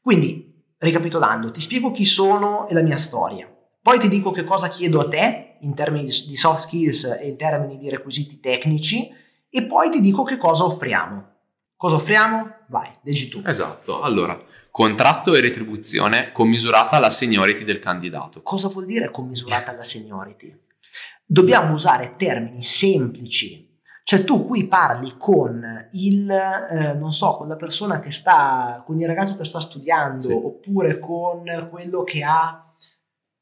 Quindi, 0.00 0.64
ricapitolando, 0.78 1.50
ti 1.50 1.60
spiego 1.60 1.92
chi 1.92 2.06
sono 2.06 2.66
e 2.68 2.74
la 2.74 2.80
mia 2.82 2.96
storia. 2.96 3.52
Poi 3.82 3.98
ti 3.98 4.08
dico 4.08 4.30
che 4.30 4.44
cosa 4.44 4.68
chiedo 4.68 5.00
a 5.00 5.08
te 5.08 5.56
in 5.60 5.74
termini 5.74 6.04
di 6.04 6.36
soft 6.36 6.60
skills 6.60 7.04
e 7.20 7.28
in 7.28 7.36
termini 7.36 7.76
di 7.76 7.90
requisiti 7.90 8.40
tecnici 8.40 9.12
e 9.50 9.62
poi 9.64 9.90
ti 9.90 10.00
dico 10.00 10.22
che 10.22 10.38
cosa 10.38 10.64
offriamo. 10.64 11.34
Cosa 11.76 11.96
offriamo? 11.96 12.54
Vai, 12.68 12.90
leggi 13.02 13.28
tu. 13.28 13.42
Esatto, 13.44 14.00
allora, 14.00 14.40
contratto 14.76 15.34
e 15.34 15.40
retribuzione 15.40 16.32
commisurata 16.32 16.96
alla 16.96 17.08
seniority 17.08 17.64
del 17.64 17.78
candidato. 17.78 18.42
Cosa 18.42 18.68
vuol 18.68 18.84
dire 18.84 19.10
commisurata 19.10 19.70
alla 19.70 19.82
seniority? 19.82 20.54
Dobbiamo 21.24 21.72
usare 21.72 22.14
termini 22.18 22.62
semplici. 22.62 23.80
Cioè 24.04 24.22
tu 24.22 24.44
qui 24.44 24.68
parli 24.68 25.14
con 25.16 25.64
il, 25.92 26.30
eh, 26.30 26.92
non 26.92 27.14
so, 27.14 27.38
con 27.38 27.48
la 27.48 27.56
persona 27.56 28.00
che 28.00 28.12
sta, 28.12 28.82
con 28.84 29.00
il 29.00 29.06
ragazzo 29.06 29.38
che 29.38 29.46
sta 29.46 29.62
studiando, 29.62 30.20
Sì. 30.20 30.32
oppure 30.34 30.98
con 30.98 31.42
quello 31.70 32.04
che 32.04 32.22
ha, 32.22 32.70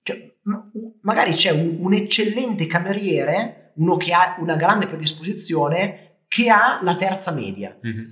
cioè, 0.05 0.37
ma- 0.43 0.71
magari 1.01 1.33
c'è 1.33 1.51
un, 1.51 1.79
un 1.81 1.95
eccellente 1.95 2.69
cameriere, 2.69 3.73
uno 3.79 3.97
che 3.97 4.13
ha 4.13 4.37
una 4.39 4.55
grande 4.55 4.87
predisposizione, 4.87 6.21
che 6.29 6.49
ha 6.49 6.79
la 6.81 6.95
terza 6.95 7.33
media. 7.33 7.77
Mhm. 7.83 8.07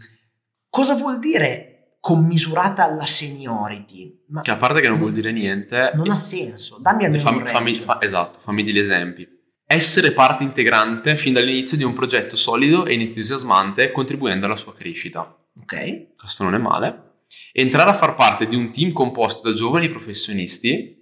Cosa 0.68 0.96
vuol 0.96 1.20
dire 1.20 1.71
commisurata 2.02 2.82
alla 2.82 3.06
seniority? 3.06 4.24
Ma 4.30 4.40
Che 4.40 4.50
a 4.50 4.56
parte 4.56 4.80
che 4.80 4.88
non 4.88 4.98
vuol 4.98 5.12
dire 5.12 5.30
niente, 5.30 5.92
non 5.94 6.10
ha 6.10 6.18
senso. 6.18 6.78
Dammi 6.80 7.04
almeno 7.04 7.22
fammi, 7.22 7.38
un 7.42 7.46
fammi- 7.46 7.74
fa- 7.76 7.98
esatto, 8.02 8.40
fammi 8.40 8.64
degli 8.64 8.78
esempi. 8.78 9.28
Essere 9.64 10.10
parte 10.10 10.42
integrante 10.42 11.16
fin 11.16 11.32
dall'inizio 11.32 11.76
di 11.76 11.84
un 11.84 11.92
progetto 11.92 12.34
solido 12.34 12.86
e 12.86 13.00
entusiasmante 13.00 13.92
contribuendo 13.92 14.46
alla 14.46 14.56
sua 14.56 14.74
crescita. 14.74 15.20
Ok, 15.60 16.14
Questo 16.16 16.42
non 16.42 16.54
è 16.56 16.58
male. 16.58 17.20
Entrare 17.52 17.90
a 17.90 17.94
far 17.94 18.16
parte 18.16 18.46
di 18.48 18.56
un 18.56 18.72
team 18.72 18.90
composto 18.92 19.48
da 19.48 19.54
giovani 19.54 19.88
professionisti 19.88 20.98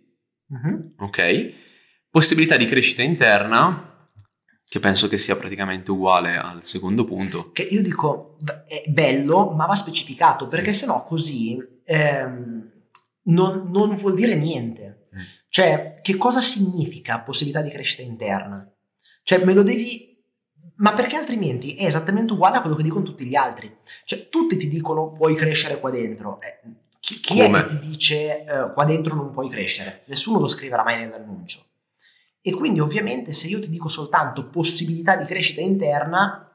Mhm. 0.49 0.95
ok? 0.99 1.52
Possibilità 2.11 2.57
di 2.59 2.66
crescita 2.66 3.02
interna, 3.02 3.90
che 4.71 4.79
penso 4.79 5.09
che 5.09 5.19
sia 5.19 5.35
praticamente 5.35 5.91
uguale 5.91 6.37
al 6.37 6.65
secondo 6.65 7.05
punto. 7.05 7.50
che 7.50 7.62
io 7.62 7.83
dico 7.83 8.37
è 8.69 8.85
bello, 8.87 9.50
ma 9.50 9.67
va 9.67 9.75
specificato 9.75 10.47
perché 10.47 10.73
sennò 10.73 11.05
così 11.05 11.59
ehm, 11.83 12.71
non, 13.23 13.69
non 13.69 13.95
vuol 13.97 14.15
dire 14.15 14.37
niente. 14.37 15.09
Mm. 15.12 15.23
Cioè, 15.49 15.99
che 16.00 16.17
cosa 16.17 16.41
significa 16.41 17.19
possibilità 17.19 17.62
di 17.62 17.71
crescita 17.71 18.03
interna? 18.03 18.73
Cioè, 19.25 19.45
me 19.45 19.55
lo 19.55 19.65
devi. 19.65 20.23
Ma 20.77 20.93
perché 20.93 21.17
altrimenti 21.17 21.75
è 21.75 21.87
esattamente 21.87 22.35
uguale 22.35 22.59
a 22.59 22.61
quello 22.61 22.77
che 22.77 22.85
dicono 22.85 23.05
tutti 23.05 23.27
gli 23.27 23.35
altri. 23.35 23.77
Cioè, 24.05 24.29
tutti 24.29 24.57
ti 24.57 24.69
dicono 24.69 25.11
puoi 25.11 25.35
crescere 25.35 25.81
qua 25.81 25.91
dentro. 25.91 26.39
Eh, 26.41 26.61
chi 27.00 27.19
chi 27.19 27.41
è 27.41 27.50
che 27.50 27.67
ti 27.67 27.89
dice 27.89 28.45
eh, 28.45 28.73
qua 28.73 28.85
dentro 28.85 29.17
non 29.17 29.33
puoi 29.33 29.49
crescere? 29.49 30.05
Nessuno 30.07 30.39
lo 30.39 30.47
scriverà 30.47 30.85
mai 30.85 30.99
nell'annuncio. 30.99 31.61
E 32.43 32.53
quindi 32.53 32.81
ovviamente 32.81 33.33
se 33.33 33.49
io 33.49 33.61
ti 33.61 33.69
dico 33.69 33.89
soltanto 33.89 34.49
possibilità 34.49 35.17
di 35.17 35.25
crescita 35.25 35.61
interna, 35.61 36.51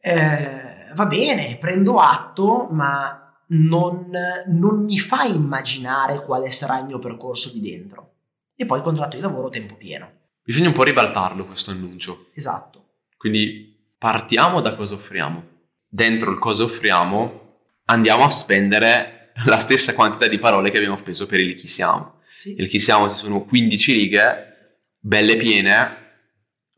eh, 0.00 0.92
va 0.94 1.06
bene, 1.06 1.56
prendo 1.58 2.00
atto, 2.00 2.68
ma 2.70 3.44
non, 3.48 4.10
non 4.46 4.82
mi 4.82 4.98
fa 4.98 5.24
immaginare 5.24 6.24
quale 6.24 6.50
sarà 6.50 6.78
il 6.78 6.86
mio 6.86 6.98
percorso 6.98 7.50
di 7.52 7.60
dentro. 7.60 8.14
E 8.54 8.66
poi 8.66 8.82
contratto 8.82 9.16
di 9.16 9.22
lavoro 9.22 9.48
tempo 9.48 9.74
pieno. 9.76 10.10
Bisogna 10.42 10.68
un 10.68 10.74
po' 10.74 10.82
ribaltarlo 10.82 11.46
questo 11.46 11.70
annuncio. 11.70 12.26
Esatto. 12.34 12.88
Quindi 13.16 13.88
partiamo 13.98 14.60
da 14.60 14.74
cosa 14.74 14.94
offriamo. 14.94 15.44
Dentro 15.86 16.30
il 16.30 16.38
cosa 16.38 16.64
offriamo 16.64 17.40
andiamo 17.84 18.24
a 18.24 18.30
spendere 18.30 19.32
la 19.46 19.58
stessa 19.58 19.94
quantità 19.94 20.26
di 20.26 20.38
parole 20.38 20.70
che 20.70 20.76
abbiamo 20.76 20.96
speso 20.96 21.26
per 21.26 21.40
il 21.40 21.54
chi 21.54 21.66
siamo. 21.66 22.19
Sì. 22.40 22.54
Il 22.56 22.68
chi 22.68 22.80
siamo 22.80 23.10
ci 23.10 23.18
sono 23.18 23.44
15 23.44 23.92
righe, 23.92 24.78
belle 24.98 25.36
piene. 25.36 25.98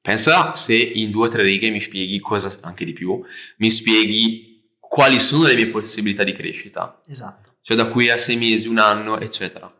Pensa 0.00 0.57
se 0.57 0.75
in 0.75 1.12
due 1.12 1.28
o 1.28 1.31
tre 1.31 1.45
righe 1.45 1.71
mi 1.71 1.81
spieghi 1.81 2.19
cosa, 2.19 2.52
anche 2.62 2.85
di 2.85 2.92
più, 2.92 3.23
mi 3.59 3.71
spieghi 3.71 4.76
quali 4.81 5.21
sono 5.21 5.47
le 5.47 5.54
mie 5.54 5.69
possibilità 5.69 6.25
di 6.25 6.33
crescita. 6.33 7.00
Esatto. 7.07 7.59
cioè 7.62 7.76
da 7.76 7.87
qui 7.87 8.11
a 8.11 8.19
sei 8.19 8.38
mesi, 8.38 8.66
un 8.66 8.78
anno, 8.78 9.21
eccetera. 9.21 9.73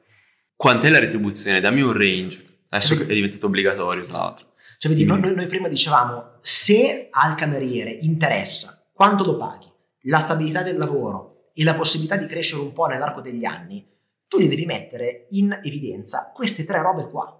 Quant'è 0.55 0.89
la 0.89 1.01
retribuzione? 1.01 1.59
Dammi 1.59 1.81
un 1.81 1.93
range. 1.93 2.61
Adesso 2.69 3.03
è 3.03 3.12
diventato 3.12 3.47
obbligatorio, 3.47 4.05
tra 4.05 4.19
l'altro. 4.19 4.53
Cioè, 4.79 4.89
vedi, 4.89 5.05
Dimmi. 5.05 5.21
noi, 5.21 5.35
noi 5.35 5.47
prima 5.49 5.67
dicevamo, 5.67 6.39
se 6.43 7.09
al 7.11 7.35
cameriere 7.35 7.91
interessa 7.91 8.89
quanto 8.93 9.25
lo 9.25 9.37
paghi, 9.37 9.67
la 10.03 10.21
stabilità 10.21 10.62
del 10.62 10.77
lavoro 10.77 11.51
e 11.53 11.65
la 11.65 11.75
possibilità 11.75 12.15
di 12.15 12.27
crescere 12.27 12.61
un 12.61 12.73
po' 12.73 12.87
nell'arco 12.87 13.21
degli 13.21 13.45
anni, 13.45 13.85
tu 14.33 14.39
li 14.39 14.49
devi 14.49 14.65
mettere 14.65 15.27
in 15.33 15.61
evidenza 15.62 16.33
queste 16.35 16.65
tre 16.65 16.81
robe 16.81 17.11
qua. 17.11 17.39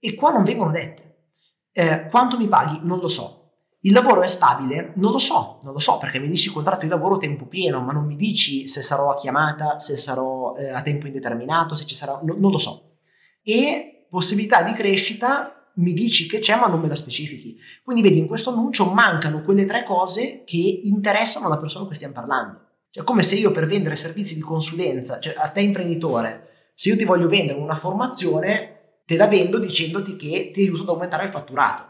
E 0.00 0.16
qua 0.16 0.32
non 0.32 0.42
vengono 0.42 0.72
dette. 0.72 1.28
Eh, 1.70 2.08
quanto 2.10 2.36
mi 2.36 2.48
paghi? 2.48 2.80
Non 2.82 2.98
lo 2.98 3.06
so. 3.06 3.52
Il 3.82 3.92
lavoro 3.92 4.22
è 4.22 4.26
stabile? 4.26 4.94
Non 4.96 5.12
lo 5.12 5.20
so, 5.20 5.60
non 5.62 5.72
lo 5.72 5.78
so 5.78 5.98
perché 5.98 6.18
mi 6.18 6.26
dici 6.26 6.50
contratto 6.50 6.80
di 6.80 6.88
lavoro 6.88 7.18
tempo 7.18 7.46
pieno, 7.46 7.80
ma 7.82 7.92
non 7.92 8.04
mi 8.04 8.16
dici 8.16 8.66
se 8.66 8.82
sarò 8.82 9.12
a 9.12 9.14
chiamata, 9.14 9.78
se 9.78 9.96
sarò 9.96 10.56
eh, 10.56 10.70
a 10.70 10.82
tempo 10.82 11.06
indeterminato, 11.06 11.76
se 11.76 11.86
ci 11.86 11.94
sarà, 11.94 12.18
no- 12.20 12.34
non 12.36 12.50
lo 12.50 12.58
so. 12.58 12.96
E 13.40 14.08
possibilità 14.10 14.64
di 14.64 14.72
crescita 14.72 15.70
mi 15.76 15.92
dici 15.92 16.26
che 16.26 16.40
c'è 16.40 16.58
ma 16.58 16.66
non 16.66 16.80
me 16.80 16.88
la 16.88 16.96
specifichi. 16.96 17.56
Quindi 17.84 18.02
vedi 18.02 18.18
in 18.18 18.26
questo 18.26 18.50
annuncio 18.50 18.90
mancano 18.90 19.44
quelle 19.44 19.66
tre 19.66 19.84
cose 19.84 20.42
che 20.42 20.80
interessano 20.82 21.46
alla 21.46 21.58
persona 21.58 21.86
cui 21.86 21.94
stiamo 21.94 22.14
parlando. 22.14 22.67
Cioè 22.90 23.04
come 23.04 23.22
se 23.22 23.36
io 23.36 23.50
per 23.50 23.66
vendere 23.66 23.96
servizi 23.96 24.34
di 24.34 24.40
consulenza, 24.40 25.18
cioè 25.20 25.34
a 25.36 25.48
te 25.50 25.60
imprenditore, 25.60 26.70
se 26.74 26.90
io 26.90 26.96
ti 26.96 27.04
voglio 27.04 27.28
vendere 27.28 27.58
una 27.58 27.74
formazione, 27.76 29.00
te 29.04 29.16
la 29.16 29.26
vendo 29.26 29.58
dicendoti 29.58 30.16
che 30.16 30.50
ti 30.52 30.62
aiuto 30.62 30.82
ad 30.82 30.88
aumentare 30.90 31.24
il 31.24 31.30
fatturato. 31.30 31.84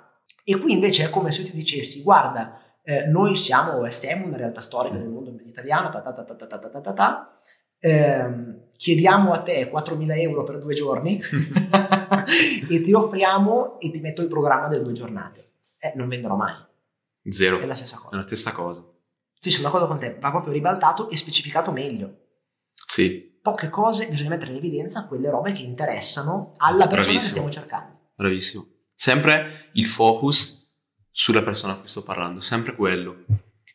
E 0.44 0.58
qui 0.58 0.72
invece 0.72 1.04
è 1.04 1.10
come 1.10 1.30
se 1.30 1.42
io 1.42 1.48
ti 1.48 1.56
dicessi, 1.56 2.02
guarda, 2.02 2.60
eh, 2.82 3.06
noi 3.06 3.36
siamo 3.36 3.78
OSM, 3.80 4.22
una 4.24 4.36
realtà 4.36 4.60
storica 4.60 4.96
del 4.96 5.08
mondo 5.08 5.34
italiano, 5.44 5.90
ta 5.90 6.00
ta 6.00 6.12
ta 6.12 6.24
ta 6.24 6.46
ta 6.46 6.58
ta 6.58 6.80
ta 6.80 6.92
ta 6.92 7.40
ehm, 7.80 8.70
chiediamo 8.76 9.32
a 9.32 9.40
te 9.40 9.70
4.000 9.70 10.18
euro 10.20 10.42
per 10.44 10.58
due 10.58 10.74
giorni 10.74 11.20
e 12.68 12.80
ti 12.82 12.92
offriamo 12.92 13.78
e 13.80 13.90
ti 13.90 14.00
metto 14.00 14.22
il 14.22 14.28
programma 14.28 14.68
delle 14.68 14.82
due 14.84 14.92
giornate. 14.92 15.50
Eh, 15.78 15.92
non 15.96 16.08
venderò 16.08 16.34
mai, 16.34 16.54
Zero. 17.28 17.60
è 17.60 17.66
la 17.66 17.74
stessa 17.74 17.96
È 17.96 18.00
cosa. 18.00 18.16
la 18.16 18.22
stessa 18.22 18.52
cosa. 18.52 18.84
Sì, 19.40 19.50
sono 19.50 19.64
d'accordo 19.64 19.87
con 19.87 19.99
te, 19.99 20.16
va 20.21 20.30
proprio 20.30 20.52
ribaltato 20.52 21.09
e 21.11 21.16
specificato 21.16 21.71
meglio. 21.71 22.16
Sì, 22.87 23.26
Poche 23.40 23.68
cose 23.71 24.09
bisogna 24.09 24.30
mettere 24.30 24.50
in 24.50 24.57
evidenza 24.59 25.07
quelle 25.07 25.30
robe 25.30 25.52
che 25.52 25.62
interessano 25.62 26.50
alla 26.59 26.87
persona 26.87 26.88
che 26.88 27.02
Bravissimo. 27.02 27.28
stiamo 27.30 27.50
cercando. 27.50 27.99
bravissimo. 28.16 28.66
Sempre 28.95 29.71
il 29.75 29.87
focus 29.87 30.71
sulla 31.11 31.42
persona 31.42 31.75
a 31.75 31.76
cui 31.78 31.88
sto 31.88 32.02
parlando, 32.02 32.40
sempre 32.40 32.75
quello. 32.75 33.25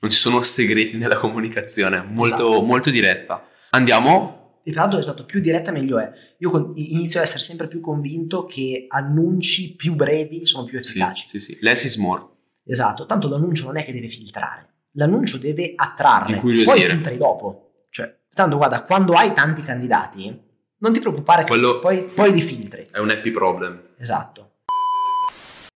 Non 0.01 0.11
ci 0.11 0.17
sono 0.17 0.41
segreti 0.41 0.97
nella 0.97 1.17
comunicazione, 1.17 2.01
molto, 2.03 2.35
Esatto. 2.35 2.61
molto 2.61 2.89
diretta. 2.89 3.47
Andiamo. 3.69 4.59
E 4.63 4.71
tra 4.73 4.81
l'altro 4.81 4.99
esatto, 4.99 5.25
più 5.25 5.39
diretta 5.39 5.71
meglio 5.71 5.97
è. 5.97 6.11
Io 6.39 6.73
inizio 6.75 7.19
ad 7.19 7.25
essere 7.25 7.41
sempre 7.41 7.67
più 7.67 7.79
convinto 7.79 8.45
che 8.45 8.85
annunci 8.89 9.75
più 9.75 9.95
brevi 9.95 10.45
sono 10.45 10.65
più 10.65 10.77
Sì, 10.83 10.89
efficaci. 10.99 11.27
sì, 11.29 11.39
sì. 11.39 11.57
Less 11.61 11.83
is 11.85 11.95
more. 11.95 12.21
Esatto, 12.65 13.05
tanto 13.05 13.27
l'annuncio 13.29 13.65
non 13.65 13.77
è 13.77 13.83
che 13.83 13.91
deve 13.93 14.07
filtrare, 14.09 14.72
l'annuncio 14.93 15.37
deve 15.37 15.73
attrarre, 15.75 16.39
poi 16.39 16.65
filtri 16.65 17.17
dopo. 17.17 17.73
Cioè, 17.89 18.21
tanto 18.33 18.57
guarda, 18.57 18.83
quando 18.83 19.13
hai 19.13 19.33
tanti 19.33 19.61
candidati, 19.61 20.41
non 20.77 20.93
ti 20.93 20.99
preoccupare 20.99 21.43
che 21.43 21.49
Quello- 21.49 21.79
poi, 21.79 22.03
poi 22.03 22.31
li 22.31 22.41
filtri. 22.41 22.87
È 22.91 22.99
un 22.99 23.09
happy 23.09 23.31
problem. 23.31 23.89
Esatto. 23.97 24.51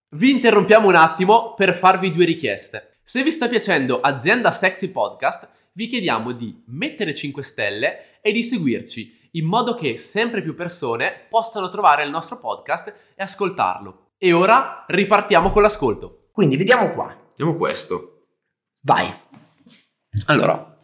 Vi 0.10 0.32
interrompiamo 0.32 0.88
un 0.88 0.96
attimo 0.96 1.54
per 1.54 1.76
farvi 1.76 2.12
due 2.12 2.26
richieste. 2.26 2.92
Se 3.04 3.24
vi 3.24 3.32
sta 3.32 3.48
piacendo 3.48 4.00
Azienda 4.00 4.52
Sexy 4.52 4.90
Podcast, 4.90 5.50
vi 5.74 5.88
chiediamo 5.88 6.32
di 6.32 6.64
mettere 6.68 7.14
5 7.14 7.44
stelle 7.44 8.20
e 8.22 8.32
di 8.32 8.44
seguirci 8.44 9.30
in 9.32 9.46
modo 9.46 9.76
che 9.76 9.98
sempre 9.98 10.42
più 10.42 10.56
persone 10.56 11.26
possano 11.30 11.70
trovare 11.70 12.04
il 12.04 12.10
nostro 12.10 12.38
podcast 12.38 12.88
e 13.16 13.22
ascoltarlo. 13.24 14.12
E 14.18 14.34
ora 14.34 14.84
ripartiamo 14.88 15.52
con 15.52 15.62
l'ascolto. 15.62 16.30
Quindi 16.32 16.58
vediamo 16.58 16.92
qua. 16.92 17.16
Vediamo 17.30 17.56
questo. 17.56 18.17
Vai. 18.88 19.14
Allora, 20.28 20.78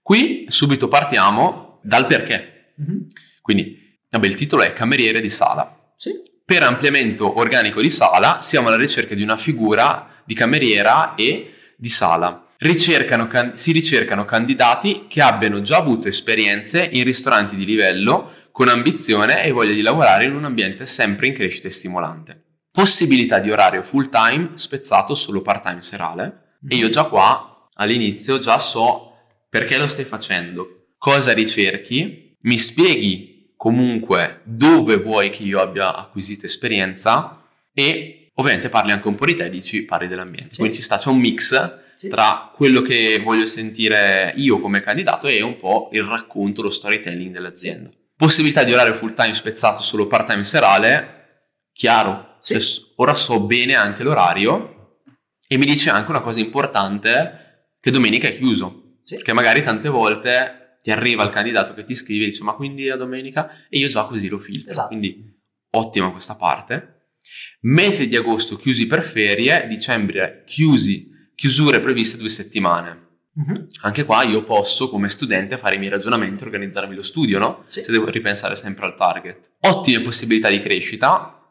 qui 0.00 0.46
subito 0.48 0.88
partiamo 0.88 1.78
dal 1.82 2.06
perché. 2.06 2.72
Mhm. 2.76 3.12
Quindi, 3.42 3.98
vabbè, 4.08 4.26
il 4.26 4.34
titolo 4.34 4.62
è 4.62 4.72
Cameriere 4.72 5.20
di 5.20 5.28
sala. 5.28 5.92
Sì. 5.94 6.12
Per 6.42 6.62
ampliamento 6.62 7.38
organico 7.38 7.82
di 7.82 7.90
sala 7.90 8.40
siamo 8.40 8.68
alla 8.68 8.78
ricerca 8.78 9.14
di 9.14 9.22
una 9.22 9.36
figura 9.36 10.22
di 10.24 10.32
cameriera 10.32 11.14
e 11.16 11.52
di 11.76 11.90
sala. 11.90 12.46
Ricercano 12.56 13.26
can- 13.26 13.58
si 13.58 13.72
ricercano 13.72 14.24
candidati 14.24 15.04
che 15.06 15.20
abbiano 15.20 15.60
già 15.60 15.76
avuto 15.76 16.08
esperienze 16.08 16.88
in 16.92 17.04
ristoranti 17.04 17.56
di 17.56 17.66
livello 17.66 18.48
con 18.52 18.68
ambizione 18.68 19.44
e 19.44 19.50
voglia 19.50 19.74
di 19.74 19.82
lavorare 19.82 20.24
in 20.24 20.34
un 20.34 20.46
ambiente 20.46 20.86
sempre 20.86 21.26
in 21.26 21.34
crescita 21.34 21.68
e 21.68 21.72
stimolante. 21.72 22.42
possibilità 22.70 23.38
di 23.38 23.50
orario 23.50 23.82
full 23.82 24.08
time 24.08 24.52
spezzato 24.54 25.14
solo 25.14 25.42
part 25.42 25.62
time 25.62 25.82
serale. 25.82 26.44
E 26.68 26.76
io 26.76 26.88
già 26.88 27.04
qua 27.04 27.68
all'inizio 27.74 28.38
già 28.38 28.58
so 28.58 29.12
perché 29.48 29.76
lo 29.78 29.86
stai 29.86 30.04
facendo, 30.04 30.86
cosa 30.98 31.32
ricerchi, 31.32 32.36
mi 32.40 32.58
spieghi 32.58 33.52
comunque 33.56 34.40
dove 34.44 34.96
vuoi 34.96 35.30
che 35.30 35.42
io 35.42 35.60
abbia 35.60 35.94
acquisito 35.94 36.46
esperienza 36.46 37.42
e 37.72 38.30
ovviamente 38.34 38.68
parli 38.68 38.92
anche 38.92 39.08
un 39.08 39.14
po' 39.14 39.26
di 39.26 39.34
te, 39.36 39.48
dici 39.48 39.84
parli 39.84 40.08
dell'ambiente. 40.08 40.50
Sì. 40.54 40.58
Quindi 40.58 40.76
ci 40.76 40.82
sta, 40.82 40.98
c'è 40.98 41.08
un 41.08 41.18
mix 41.18 41.82
Sì. 41.96 42.08
tra 42.08 42.50
quello 42.54 42.82
che 42.82 43.20
voglio 43.22 43.46
sentire 43.46 44.34
io 44.36 44.60
come 44.60 44.80
candidato 44.80 45.28
e 45.28 45.40
un 45.42 45.56
po' 45.56 45.88
il 45.92 46.02
racconto, 46.02 46.62
lo 46.62 46.70
storytelling 46.70 47.32
dell'azienda. 47.32 47.90
Possibilità 48.16 48.64
di 48.64 48.72
orario 48.72 48.94
full 48.94 49.14
time 49.14 49.34
spezzato 49.34 49.82
solo 49.82 50.06
part 50.06 50.28
time 50.28 50.44
serale, 50.44 51.52
chiaro. 51.72 52.36
Sì. 52.40 52.58
Ora 52.96 53.14
so 53.14 53.40
bene 53.40 53.74
anche 53.74 54.02
l'orario 54.02 54.73
e 55.46 55.58
mi 55.58 55.66
dice 55.66 55.90
anche 55.90 56.10
una 56.10 56.20
cosa 56.20 56.40
importante 56.40 57.72
che 57.80 57.90
domenica 57.90 58.28
è 58.28 58.36
chiuso. 58.36 58.98
Sì. 59.02 59.16
Perché 59.16 59.32
magari 59.32 59.62
tante 59.62 59.88
volte 59.88 60.78
ti 60.82 60.90
arriva 60.90 61.24
il 61.24 61.30
candidato 61.30 61.74
che 61.74 61.84
ti 61.84 61.94
scrive 61.94 62.24
e 62.24 62.28
dice 62.28 62.42
ma 62.42 62.54
quindi 62.54 62.86
la 62.86 62.96
domenica 62.96 63.50
e 63.68 63.78
io 63.78 63.88
già 63.88 64.04
così 64.04 64.28
lo 64.28 64.38
filtro. 64.38 64.70
Esatto. 64.70 64.88
Quindi 64.88 65.38
ottima 65.70 66.10
questa 66.10 66.36
parte. 66.36 66.90
Mese 67.62 68.06
di 68.06 68.16
agosto 68.16 68.56
chiusi 68.56 68.86
per 68.86 69.02
ferie, 69.02 69.66
dicembre 69.66 70.44
chiusi, 70.46 71.10
chiusure 71.34 71.80
previste 71.80 72.18
due 72.18 72.28
settimane. 72.28 73.02
Mhm. 73.34 73.68
Anche 73.82 74.04
qua 74.04 74.22
io 74.22 74.44
posso 74.44 74.88
come 74.88 75.08
studente 75.08 75.58
fare 75.58 75.74
i 75.74 75.78
miei 75.78 75.90
ragionamenti, 75.90 76.44
organizzarmi 76.44 76.94
lo 76.94 77.02
studio, 77.02 77.38
no? 77.38 77.64
Sì. 77.66 77.82
Se 77.82 77.90
devo 77.90 78.08
ripensare 78.08 78.54
sempre 78.54 78.86
al 78.86 78.94
target. 78.94 79.52
Ottime 79.60 80.02
possibilità 80.02 80.48
di 80.48 80.60
crescita. 80.60 81.43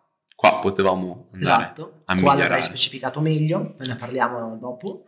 Qua 0.44 0.60
potevamo 0.60 1.30
andare 1.32 1.42
Esatto. 1.64 1.84
a 2.04 2.04
Qua 2.04 2.16
migliorare. 2.16 2.40
l'avrei 2.42 2.64
specificato 2.64 3.22
meglio, 3.22 3.76
ne 3.80 3.96
parliamo 3.96 4.58
dopo. 4.58 5.04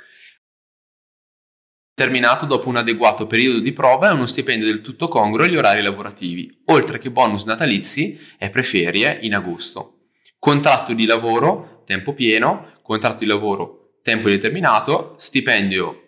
terminato 1.94 2.46
dopo 2.46 2.70
un 2.70 2.78
adeguato 2.78 3.26
periodo 3.28 3.60
di 3.60 3.72
prova 3.74 4.10
e 4.10 4.14
uno 4.14 4.28
stipendio 4.28 4.66
del 4.68 4.80
tutto 4.82 5.08
congruo 5.10 5.46
agli 5.46 5.56
orari 5.58 5.82
lavorativi, 5.82 6.62
oltre 6.68 7.00
che 7.00 7.10
bonus 7.12 7.46
natalizi 7.46 8.18
e 8.38 8.50
preferie 8.50 9.20
in 9.24 9.34
agosto. 9.34 10.08
Contratto 10.40 10.94
di 10.94 11.06
lavoro 11.06 11.84
tempo 11.86 12.14
pieno, 12.14 12.72
contratto 12.82 13.20
di 13.20 13.26
lavoro 13.26 13.98
tempo 14.04 14.28
indeterminato, 14.30 15.16
stipendio 15.18 16.02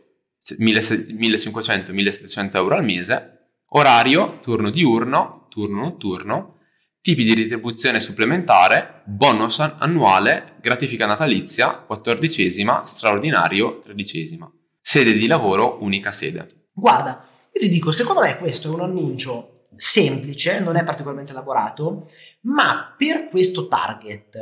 1500-1700 0.58 2.56
euro 2.56 2.76
al 2.76 2.84
mese, 2.84 3.50
orario 3.70 4.40
turno 4.42 4.70
diurno, 4.70 5.48
turno 5.50 5.82
notturno, 5.82 6.57
tipi 7.08 7.24
di 7.24 7.36
retribuzione 7.36 8.02
supplementare, 8.02 9.02
bonus 9.06 9.60
annuale, 9.60 10.56
gratifica 10.60 11.06
natalizia, 11.06 11.78
quattordicesima, 11.78 12.86
straordinario, 12.86 13.80
tredicesima. 13.80 14.52
Sede 14.82 15.14
di 15.14 15.26
lavoro, 15.26 15.82
unica 15.82 16.12
sede. 16.12 16.68
Guarda, 16.74 17.26
io 17.54 17.62
ti 17.62 17.70
dico, 17.70 17.94
secondo 17.94 18.20
me 18.20 18.38
questo 18.38 18.70
è 18.70 18.74
un 18.74 18.82
annuncio 18.82 19.70
semplice, 19.74 20.60
non 20.60 20.76
è 20.76 20.84
particolarmente 20.84 21.32
elaborato, 21.32 22.08
ma 22.42 22.94
per 22.98 23.30
questo 23.30 23.70
target 23.70 24.36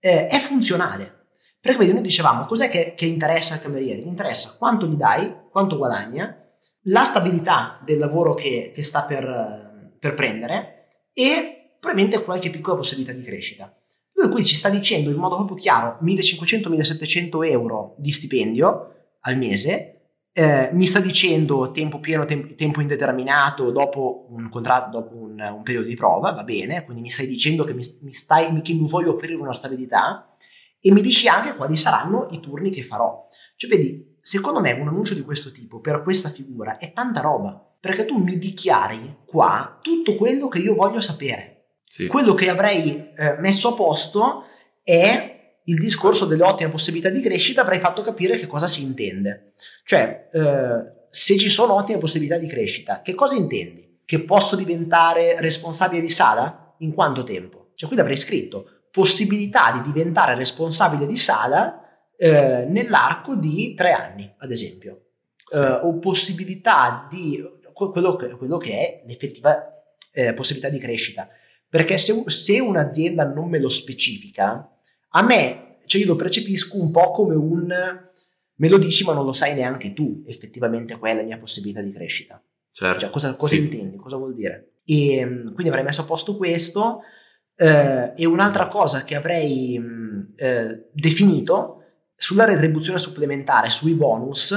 eh, 0.00 0.28
è 0.28 0.38
funzionale. 0.38 1.26
Perché 1.60 1.76
vedi, 1.76 1.92
noi 1.92 2.00
dicevamo, 2.00 2.46
cos'è 2.46 2.70
che, 2.70 2.94
che 2.96 3.04
interessa 3.04 3.52
al 3.52 3.60
cameriere? 3.60 4.00
Gli 4.00 4.06
interessa 4.06 4.56
quanto 4.56 4.86
gli 4.86 4.96
dai, 4.96 5.30
quanto 5.50 5.76
guadagna, 5.76 6.42
la 6.84 7.04
stabilità 7.04 7.82
del 7.84 7.98
lavoro 7.98 8.32
che, 8.32 8.72
che 8.74 8.82
sta 8.82 9.02
per, 9.02 9.90
per 9.98 10.14
prendere 10.14 11.10
e 11.12 11.61
probabilmente 11.82 12.22
qualche 12.22 12.48
piccola 12.48 12.76
possibilità 12.76 13.10
di 13.10 13.22
crescita. 13.22 13.76
Lui 14.12 14.30
qui 14.30 14.44
ci 14.44 14.54
sta 14.54 14.68
dicendo 14.68 15.10
in 15.10 15.16
modo 15.16 15.34
proprio 15.34 15.56
chiaro 15.56 15.98
1500-1700 16.00 17.44
euro 17.44 17.96
di 17.98 18.12
stipendio 18.12 19.16
al 19.22 19.36
mese, 19.36 20.02
eh, 20.32 20.70
mi 20.72 20.86
sta 20.86 21.00
dicendo 21.00 21.72
tempo 21.72 21.98
pieno, 21.98 22.24
tem- 22.24 22.54
tempo 22.54 22.80
indeterminato 22.80 23.72
dopo 23.72 24.28
un 24.30 24.48
contratto, 24.48 25.00
dopo 25.00 25.16
un, 25.16 25.40
un 25.40 25.62
periodo 25.64 25.88
di 25.88 25.96
prova, 25.96 26.30
va 26.30 26.44
bene, 26.44 26.84
quindi 26.84 27.02
mi 27.02 27.10
stai 27.10 27.26
dicendo 27.26 27.64
che 27.64 27.74
mi, 27.74 27.82
mi 28.02 28.14
stai, 28.14 28.62
che 28.62 28.74
mi 28.74 28.88
voglio 28.88 29.14
offrire 29.14 29.34
una 29.34 29.52
stabilità 29.52 30.36
e 30.78 30.92
mi 30.92 31.02
dici 31.02 31.26
anche 31.26 31.56
quali 31.56 31.76
saranno 31.76 32.28
i 32.30 32.38
turni 32.38 32.70
che 32.70 32.84
farò. 32.84 33.26
Cioè, 33.56 33.68
vedi, 33.68 34.18
secondo 34.20 34.60
me 34.60 34.70
un 34.70 34.86
annuncio 34.86 35.14
di 35.14 35.22
questo 35.22 35.50
tipo 35.50 35.80
per 35.80 36.04
questa 36.04 36.28
figura 36.28 36.78
è 36.78 36.92
tanta 36.92 37.20
roba, 37.22 37.60
perché 37.80 38.04
tu 38.04 38.18
mi 38.18 38.38
dichiari 38.38 39.16
qua 39.26 39.80
tutto 39.82 40.14
quello 40.14 40.46
che 40.46 40.60
io 40.60 40.76
voglio 40.76 41.00
sapere. 41.00 41.51
Sì. 41.92 42.06
Quello 42.06 42.32
che 42.32 42.48
avrei 42.48 43.12
eh, 43.14 43.36
messo 43.38 43.68
a 43.68 43.74
posto 43.74 44.46
è 44.82 45.58
il 45.62 45.78
discorso 45.78 46.24
delle 46.24 46.42
ottime 46.42 46.70
possibilità 46.70 47.10
di 47.10 47.20
crescita, 47.20 47.60
avrei 47.60 47.80
fatto 47.80 48.00
capire 48.00 48.38
che 48.38 48.46
cosa 48.46 48.66
si 48.66 48.82
intende. 48.82 49.52
Cioè, 49.84 50.30
eh, 50.32 51.06
se 51.10 51.36
ci 51.36 51.50
sono 51.50 51.74
ottime 51.74 51.98
possibilità 51.98 52.38
di 52.38 52.46
crescita, 52.46 53.02
che 53.02 53.14
cosa 53.14 53.34
intendi? 53.34 54.00
Che 54.06 54.20
posso 54.20 54.56
diventare 54.56 55.38
responsabile 55.38 56.00
di 56.00 56.08
sala? 56.08 56.74
In 56.78 56.94
quanto 56.94 57.24
tempo? 57.24 57.72
Cioè, 57.74 57.90
qui 57.90 58.00
avrei 58.00 58.16
scritto 58.16 58.86
possibilità 58.90 59.72
di 59.72 59.92
diventare 59.92 60.34
responsabile 60.34 61.06
di 61.06 61.18
sala 61.18 62.06
eh, 62.16 62.64
nell'arco 62.70 63.34
di 63.34 63.74
tre 63.74 63.92
anni, 63.92 64.34
ad 64.38 64.50
esempio. 64.50 65.08
Sì. 65.46 65.58
Eh, 65.58 65.72
o 65.82 65.98
possibilità 65.98 67.06
di 67.10 67.38
quello 67.74 68.16
che, 68.16 68.30
quello 68.38 68.56
che 68.56 68.72
è 68.72 69.02
l'effettiva 69.06 69.84
eh, 70.10 70.32
possibilità 70.32 70.70
di 70.70 70.78
crescita. 70.78 71.28
Perché 71.72 71.96
se, 71.96 72.22
se 72.26 72.60
un'azienda 72.60 73.24
non 73.24 73.48
me 73.48 73.58
lo 73.58 73.70
specifica, 73.70 74.70
a 75.14 75.22
me, 75.22 75.78
cioè 75.86 76.02
io 76.02 76.06
lo 76.08 76.16
percepisco 76.16 76.78
un 76.78 76.90
po' 76.90 77.10
come 77.12 77.34
un 77.34 77.66
me 78.54 78.68
lo 78.68 78.76
dici 78.76 79.04
ma 79.04 79.14
non 79.14 79.24
lo 79.24 79.32
sai 79.32 79.54
neanche 79.54 79.94
tu 79.94 80.22
effettivamente 80.26 80.98
qual 80.98 81.12
è 81.12 81.16
la 81.16 81.22
mia 81.22 81.38
possibilità 81.38 81.80
di 81.80 81.90
crescita. 81.90 82.42
Certo. 82.70 83.00
Cioè, 83.00 83.10
cosa, 83.10 83.32
cosa 83.32 83.54
Sì. 83.54 83.60
intendi? 83.62 83.96
Cosa 83.96 84.16
vuol 84.16 84.34
dire? 84.34 84.74
E 84.84 85.24
mm, 85.24 85.44
quindi 85.54 85.68
avrei 85.68 85.82
messo 85.84 86.02
a 86.02 86.04
posto 86.04 86.36
questo. 86.36 87.00
eh, 87.56 88.12
e 88.16 88.24
un'altra 88.26 88.68
cosa 88.68 89.02
che 89.04 89.14
avrei 89.14 89.78
mh, 89.78 90.32
eh, 90.36 90.88
definito 90.92 91.84
sulla 92.16 92.44
retribuzione 92.44 92.98
supplementare, 92.98 93.70
sui 93.70 93.94
bonus, 93.94 94.54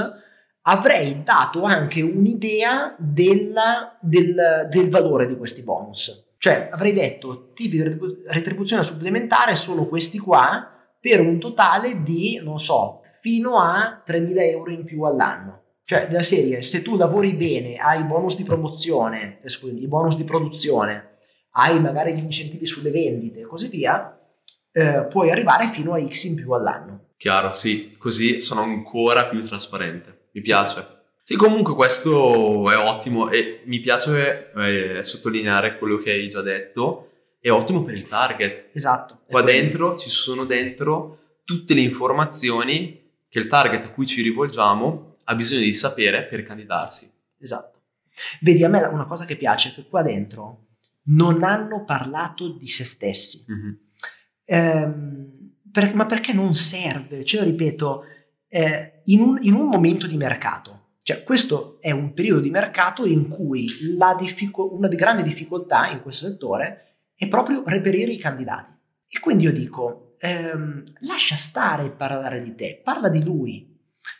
avrei 0.62 1.22
dato 1.22 1.62
anche 1.62 2.02
un'idea 2.02 2.94
della- 2.98 3.96
del, 4.02 4.66
del 4.70 4.90
valore 4.90 5.26
di 5.26 5.36
questi 5.36 5.62
bonus. 5.62 6.25
Cioè 6.46 6.68
avrei 6.70 6.92
detto 6.92 7.50
tipi 7.54 7.70
di 7.76 7.82
retribu- 7.82 8.22
retribuzione 8.26 8.84
supplementare 8.84 9.56
sono 9.56 9.86
questi 9.86 10.18
qua 10.18 10.72
per 11.00 11.18
un 11.18 11.40
totale 11.40 12.04
di, 12.04 12.38
non 12.40 12.60
so, 12.60 13.00
fino 13.20 13.58
a 13.58 14.04
3.000 14.06 14.42
euro 14.42 14.70
in 14.70 14.84
più 14.84 15.02
all'anno. 15.02 15.62
Cioè, 15.82 16.06
della 16.06 16.22
serie, 16.22 16.62
se 16.62 16.82
tu 16.82 16.96
lavori 16.96 17.32
bene, 17.32 17.78
hai 17.78 18.02
i 18.02 18.04
bonus 18.04 18.36
di 18.36 18.44
promozione, 18.44 19.40
eh, 19.42 19.48
scusi, 19.48 19.82
i 19.82 19.88
bonus 19.88 20.16
di 20.16 20.22
produzione, 20.22 21.16
hai 21.54 21.80
magari 21.80 22.14
gli 22.14 22.22
incentivi 22.22 22.64
sulle 22.64 22.92
vendite 22.92 23.40
e 23.40 23.46
così 23.46 23.66
via, 23.66 24.16
eh, 24.70 25.04
puoi 25.10 25.32
arrivare 25.32 25.66
fino 25.66 25.94
a 25.94 26.00
X 26.00 26.26
in 26.26 26.36
più 26.36 26.52
all'anno. 26.52 27.08
Chiaro, 27.16 27.50
sì, 27.50 27.96
così 27.98 28.40
sono 28.40 28.62
ancora 28.62 29.26
più 29.26 29.44
trasparente. 29.44 30.28
Mi 30.30 30.42
piace. 30.42 30.80
Sì, 30.80 30.95
comunque 31.34 31.74
questo 31.74 32.70
è 32.70 32.76
ottimo 32.76 33.30
e 33.30 33.62
mi 33.64 33.80
piace 33.80 34.52
eh, 34.54 35.02
sottolineare 35.02 35.76
quello 35.76 35.96
che 35.96 36.12
hai 36.12 36.28
già 36.28 36.40
detto. 36.40 37.10
È 37.40 37.50
ottimo 37.50 37.82
per 37.82 37.94
il 37.94 38.06
target. 38.06 38.68
Esatto. 38.72 39.22
Qua 39.26 39.42
quello. 39.42 39.58
dentro 39.58 39.96
ci 39.96 40.08
sono 40.08 40.44
dentro 40.44 41.40
tutte 41.42 41.74
le 41.74 41.80
informazioni 41.80 43.10
che 43.28 43.38
il 43.40 43.48
target 43.48 43.86
a 43.86 43.90
cui 43.90 44.06
ci 44.06 44.22
rivolgiamo 44.22 45.16
ha 45.24 45.34
bisogno 45.34 45.62
di 45.62 45.74
sapere 45.74 46.24
per 46.24 46.44
candidarsi. 46.44 47.10
Esatto. 47.40 47.80
Vedi, 48.40 48.62
a 48.64 48.68
me 48.68 48.82
una 48.84 49.06
cosa 49.06 49.24
che 49.24 49.36
piace 49.36 49.70
è 49.70 49.74
che 49.74 49.88
qua 49.88 50.02
dentro 50.02 50.66
non 51.08 51.42
hanno 51.42 51.84
parlato 51.84 52.48
di 52.48 52.66
se 52.66 52.84
stessi. 52.84 53.44
Mhm. 53.46 53.78
Ehm, 54.44 55.54
per- 55.70 55.94
ma 55.94 56.06
perché 56.06 56.32
non 56.32 56.54
serve? 56.54 57.24
Cioè, 57.24 57.42
ripeto, 57.42 58.04
eh, 58.48 59.02
in, 59.06 59.20
un, 59.20 59.38
in 59.42 59.54
un 59.54 59.68
momento 59.68 60.06
di 60.06 60.16
mercato, 60.16 60.85
cioè 61.06 61.22
questo 61.22 61.78
è 61.80 61.92
un 61.92 62.14
periodo 62.14 62.40
di 62.40 62.50
mercato 62.50 63.06
in 63.06 63.28
cui 63.28 63.68
diffico- 64.18 64.74
una 64.74 64.88
di 64.88 64.96
grandi 64.96 65.22
difficoltà 65.22 65.88
in 65.88 66.02
questo 66.02 66.26
settore 66.26 66.96
è 67.14 67.28
proprio 67.28 67.62
reperire 67.64 68.10
i 68.10 68.16
candidati. 68.16 68.72
E 69.06 69.20
quindi 69.20 69.44
io 69.44 69.52
dico, 69.52 70.16
ehm, 70.18 70.82
lascia 71.02 71.36
stare 71.36 71.92
parlare 71.92 72.42
di 72.42 72.56
te, 72.56 72.80
parla 72.82 73.08
di 73.08 73.22
lui. 73.22 73.72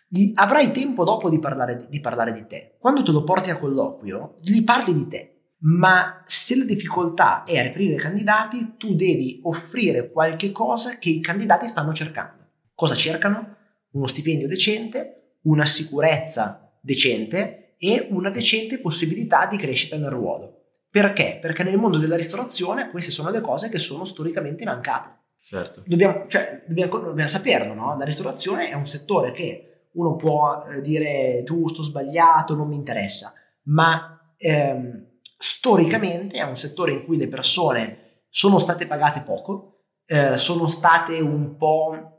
Gli- 0.07 0.31
avrai 0.37 0.71
tempo 0.71 1.03
dopo 1.03 1.29
di 1.29 1.41
parlare 1.41 1.77
di, 1.77 1.87
di 1.89 1.99
parlare 1.99 2.33
di 2.33 2.47
te. 2.47 2.77
Quando 2.79 3.03
te 3.03 3.11
lo 3.11 3.25
porti 3.25 3.51
a 3.51 3.57
colloquio, 3.59 4.37
gli 4.41 4.63
parli 4.63 4.95
di 4.95 5.09
te. 5.09 5.55
Ma 5.63 6.23
se 6.25 6.57
la 6.57 6.65
difficoltà 6.65 7.43
è 7.43 7.61
reperire 7.63 7.95
i 7.95 7.99
candidati, 7.99 8.75
tu 8.77 8.95
devi 8.95 9.41
offrire 9.43 10.13
qualche 10.13 10.53
cosa 10.53 10.99
che 10.99 11.11
i 11.11 11.21
candidati 11.21 11.67
stanno 11.67 11.93
cercando. 11.93 12.45
Cosa 12.77 12.95
cercano? 12.95 13.57
Uno 13.91 14.07
stipendio 14.07 14.47
decente, 14.47 15.39
una 15.43 15.67
sicurezza 15.67 16.61
decente 16.87 17.75
e 17.79 18.07
una 18.11 18.31
decente 18.31 18.79
possibilità 18.79 19.47
di 19.47 19.57
crescita 19.57 19.97
nel 19.97 20.11
ruolo. 20.11 20.55
Perché? 20.89 21.39
Perché 21.41 21.63
nel 21.63 21.77
mondo 21.77 21.99
della 21.99 22.17
ristorazione 22.17 22.89
queste 22.89 23.11
sono 23.11 23.31
le 23.31 23.41
cose 23.41 23.69
che 23.69 23.79
sono 23.79 24.05
storicamente 24.05 24.65
mancate. 24.65 25.25
Certo. 25.43 25.83
Dobbiamo, 25.85 26.27
cioè, 26.29 26.63
dobbiamo, 26.67 26.99
dobbiamo 26.99 27.29
saperlo, 27.29 27.75
no? 27.75 27.97
La 27.99 28.05
ristorazione 28.05 28.71
è 28.71 28.75
un 28.75 28.87
settore 28.87 29.33
che 29.33 29.89
uno 29.93 30.17
può 30.17 30.65
eh, 30.65 30.81
dire 30.81 31.43
giusto, 31.45 31.83
sbagliato, 31.83 32.55
non 32.55 32.69
mi 32.69 32.77
interessa, 32.77 33.33
ma 33.65 34.33
ehm, 34.37 35.19
storicamente 35.37 36.39
è 36.39 36.43
un 36.43 36.57
settore 36.57 36.93
in 36.93 37.05
cui 37.05 37.17
le 37.17 37.29
persone 37.29 38.25
sono 38.29 38.59
state 38.59 38.87
pagate 38.87 39.21
poco, 39.21 39.85
eh, 40.07 40.37
sono 40.39 40.67
state 40.67 41.21
un 41.21 41.57
po', 41.57 42.16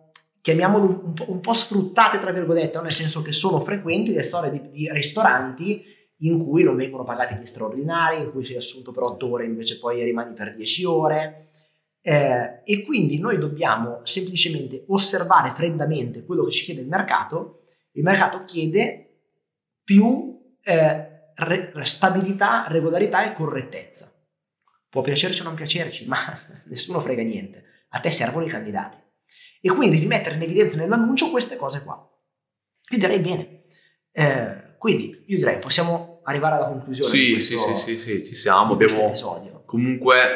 chiamiamolo 0.48 1.02
un, 1.04 1.14
po', 1.14 1.30
un 1.30 1.42
po' 1.42 1.52
sfruttate, 1.52 2.20
tra 2.20 2.32
virgolette, 2.32 2.80
nel 2.80 2.92
senso 2.92 3.22
che 3.22 3.34
sono 3.34 3.60
frequenti 3.60 4.14
le 4.14 4.24
storie 4.24 4.50
di, 4.50 4.70
di 4.72 4.90
ristoranti 4.94 5.84
in 6.20 6.42
cui 6.42 6.64
non 6.64 6.78
vengono 6.78 7.04
pagati 7.04 7.36
gli 7.36 7.46
straordinari, 7.46 8.20
in 8.20 8.32
cui 8.32 8.46
sei 8.46 8.56
assunto 8.56 8.94
per 8.94 9.04
8 9.04 9.30
ore 9.30 9.46
invece 9.46 9.78
poi 9.78 10.02
rimani 10.02 10.34
per 10.34 10.56
10 10.56 10.86
ore. 10.86 11.50
Eh, 12.00 12.62
e 12.64 12.84
quindi 12.86 13.20
noi 13.20 13.38
dobbiamo 13.38 14.00
semplicemente 14.04 14.86
osservare 14.88 15.52
freddamente 15.54 16.24
quello 16.24 16.46
che 16.46 16.52
ci 16.52 16.64
chiede 16.64 16.80
il 16.80 16.88
mercato. 16.88 17.64
Il 17.92 18.04
mercato 18.04 18.46
chiede 18.46 19.18
più 19.84 20.56
eh, 20.64 21.34
re- 21.36 21.72
stabilità, 21.84 22.68
regolarità 22.70 23.30
e 23.30 23.34
correttezza. 23.34 24.14
Può 24.90 25.02
piacerci 25.02 25.42
o 25.42 25.44
non 25.44 25.56
piacerci, 25.56 26.08
ma 26.08 26.18
nessuno 26.68 27.02
frega 27.02 27.22
niente. 27.22 27.64
A 27.90 28.00
te 28.00 28.12
servono 28.12 28.46
i 28.46 28.50
candidati. 28.50 29.07
E 29.62 29.70
quindi 29.70 29.96
devi 29.98 30.08
mettere 30.08 30.36
in 30.36 30.42
evidenza 30.42 30.78
nell'annuncio 30.78 31.30
queste 31.30 31.56
cose 31.58 31.84
qua. 31.84 32.08
Io 32.90 32.98
direi 32.98 33.20
bene. 33.20 33.64
Eh, 34.12 34.76
quindi 34.78 35.24
io 35.28 35.38
direi 35.38 35.60
possiamo 35.60 36.22
arrivare 36.24 36.56
alla 36.56 36.68
conclusione. 36.68 37.10
Sì, 37.10 37.34
questo, 37.34 37.58
sì, 37.58 37.76
sì, 37.76 37.76
sì, 37.76 38.00
sì, 38.00 38.26
ci 38.26 38.36
siamo. 38.36 38.74
Abbiamo 38.74 39.08
episodio. 39.08 39.64
comunque 39.66 40.28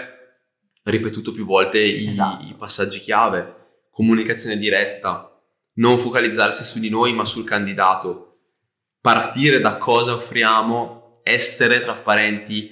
ripetuto 0.84 1.32
più 1.32 1.46
volte 1.46 1.80
i, 1.80 2.08
Esatto. 2.08 2.46
i 2.46 2.54
passaggi 2.56 3.00
chiave. 3.00 3.56
Comunicazione 3.92 4.58
diretta, 4.58 5.30
non 5.76 5.98
focalizzarsi 5.98 6.64
su 6.64 6.80
di 6.80 6.90
noi 6.90 7.14
ma 7.14 7.26
sul 7.26 7.44
candidato. 7.46 8.28
Partire 9.00 9.60
da 9.60 9.78
cosa 9.78 10.14
offriamo, 10.14 11.20
essere 11.24 11.82
trasparenti, 11.82 12.72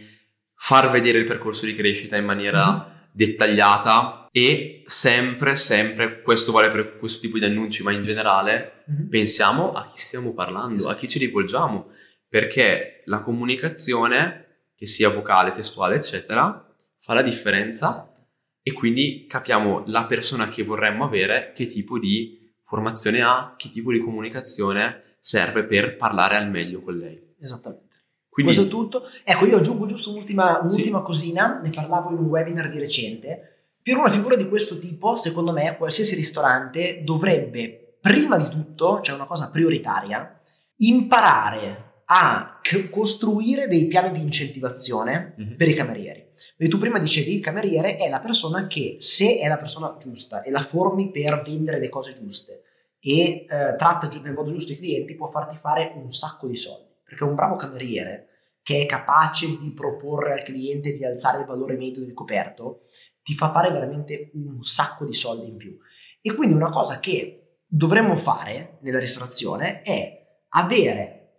far 0.56 0.90
vedere 0.90 1.20
il 1.20 1.26
percorso 1.26 1.66
di 1.66 1.76
crescita 1.76 2.16
in 2.18 2.26
maniera 2.26 2.66
Mhm. 2.72 3.08
dettagliata 3.12 4.19
e 4.48 4.84
sempre, 4.86 5.56
sempre, 5.56 6.22
questo 6.22 6.52
vale 6.52 6.70
per 6.70 6.98
questo 6.98 7.22
tipo 7.22 7.38
di 7.38 7.46
annunci 7.46 7.84
ma 7.84 7.92
in 7.92 8.04
generale, 8.04 8.84
Mhm. 8.88 9.08
pensiamo 9.10 9.72
a 9.74 9.88
chi 9.92 10.00
stiamo 10.00 10.34
parlando, 10.34 10.76
Esatto. 10.76 10.94
a 10.94 10.98
chi 10.98 11.08
ci 11.08 11.20
rivolgiamo, 11.20 11.88
perché 12.28 13.02
la 13.06 13.22
comunicazione, 13.22 14.46
che 14.76 14.86
sia 14.86 15.10
vocale, 15.10 15.52
testuale, 15.52 15.96
eccetera, 15.96 16.68
fa 17.00 17.14
la 17.14 17.22
differenza 17.22 17.90
Esatto. 17.90 18.26
e 18.64 18.72
quindi 18.74 19.26
capiamo 19.28 19.84
la 19.88 20.06
persona 20.06 20.50
che 20.50 20.64
vorremmo 20.64 21.04
avere, 21.06 21.52
che 21.56 21.68
tipo 21.68 22.00
di 22.00 22.52
formazione 22.64 23.22
ha, 23.22 23.56
che 23.58 23.70
tipo 23.70 23.92
di 23.92 24.00
comunicazione 24.00 25.16
serve 25.20 25.64
per 25.66 25.96
parlare 25.96 26.36
al 26.36 26.50
meglio 26.50 26.82
con 26.82 26.98
lei. 26.98 27.36
Esattamente. 27.42 27.88
Quindi, 28.30 28.54
Questo 28.54 28.70
è 28.74 28.80
tutto. 28.80 29.10
Ecco, 29.24 29.46
io 29.48 29.58
aggiungo 29.58 29.86
giusto 29.86 30.12
un'ultima, 30.12 30.62
Sì. 30.66 30.76
un'ultima 30.76 31.02
cosina, 31.02 31.60
ne 31.62 31.70
parlavo 31.72 32.12
in 32.12 32.18
un 32.20 32.26
webinar 32.26 32.70
di 32.70 32.80
recente. 32.80 33.59
Per 33.90 33.98
una 33.98 34.12
figura 34.12 34.36
di 34.36 34.48
questo 34.48 34.78
tipo, 34.78 35.16
secondo 35.16 35.52
me, 35.52 35.76
qualsiasi 35.76 36.14
ristorante 36.14 37.02
dovrebbe, 37.04 37.98
prima 38.00 38.38
di 38.38 38.48
tutto, 38.48 39.02
cioè 39.02 39.16
una 39.16 39.26
cosa 39.26 39.50
prioritaria, 39.50 40.40
imparare 40.76 42.02
a 42.06 42.60
costruire 42.92 43.68
dei 43.68 43.88
piani 43.88 44.12
di 44.12 44.22
incentivazione 44.22 45.34
Mhm. 45.36 45.56
per 45.56 45.70
i 45.70 45.74
camerieri. 45.74 46.24
E 46.56 46.68
tu 46.68 46.78
prima 46.78 47.00
dicevi 47.00 47.34
il 47.34 47.42
cameriere 47.42 47.96
è 47.96 48.10
la 48.10 48.20
persona 48.20 48.68
che, 48.68 48.98
se 49.00 49.40
è 49.40 49.48
la 49.48 49.58
persona 49.58 49.98
giusta 50.00 50.44
e 50.44 50.52
la 50.52 50.62
formi 50.62 51.10
per 51.10 51.42
vendere 51.44 51.80
le 51.80 51.90
cose 51.90 52.14
giuste 52.14 52.62
e 53.00 53.22
eh, 53.22 53.46
tratta 53.76 54.08
nel 54.22 54.34
modo 54.34 54.52
giusto 54.52 54.72
i 54.72 54.78
clienti, 54.78 55.16
può 55.16 55.30
farti 55.30 55.58
fare 55.58 55.94
un 55.96 56.14
sacco 56.14 56.46
di 56.46 56.58
soldi. 56.58 56.94
Perché 57.04 57.24
un 57.24 57.34
bravo 57.34 57.56
cameriere 57.56 58.28
che 58.62 58.84
è 58.84 58.86
capace 58.86 59.48
di 59.60 59.72
proporre 59.74 60.34
al 60.34 60.44
cliente 60.44 60.94
di 60.94 61.04
alzare 61.04 61.40
il 61.40 61.48
valore 61.48 61.76
medio 61.76 62.02
del 62.02 62.14
coperto, 62.14 62.82
ti 63.30 63.36
fa 63.36 63.52
fare 63.52 63.70
veramente 63.70 64.32
un 64.34 64.64
sacco 64.64 65.06
di 65.06 65.14
soldi 65.14 65.48
in 65.48 65.56
più. 65.56 65.78
E 66.20 66.34
quindi 66.34 66.56
una 66.56 66.72
cosa 66.72 67.00
che 67.00 67.60
dovremmo 67.64 68.16
fare 68.16 68.80
nella 68.82 68.98
ristorazione 68.98 69.82
è 69.82 70.42
avere 70.50 71.36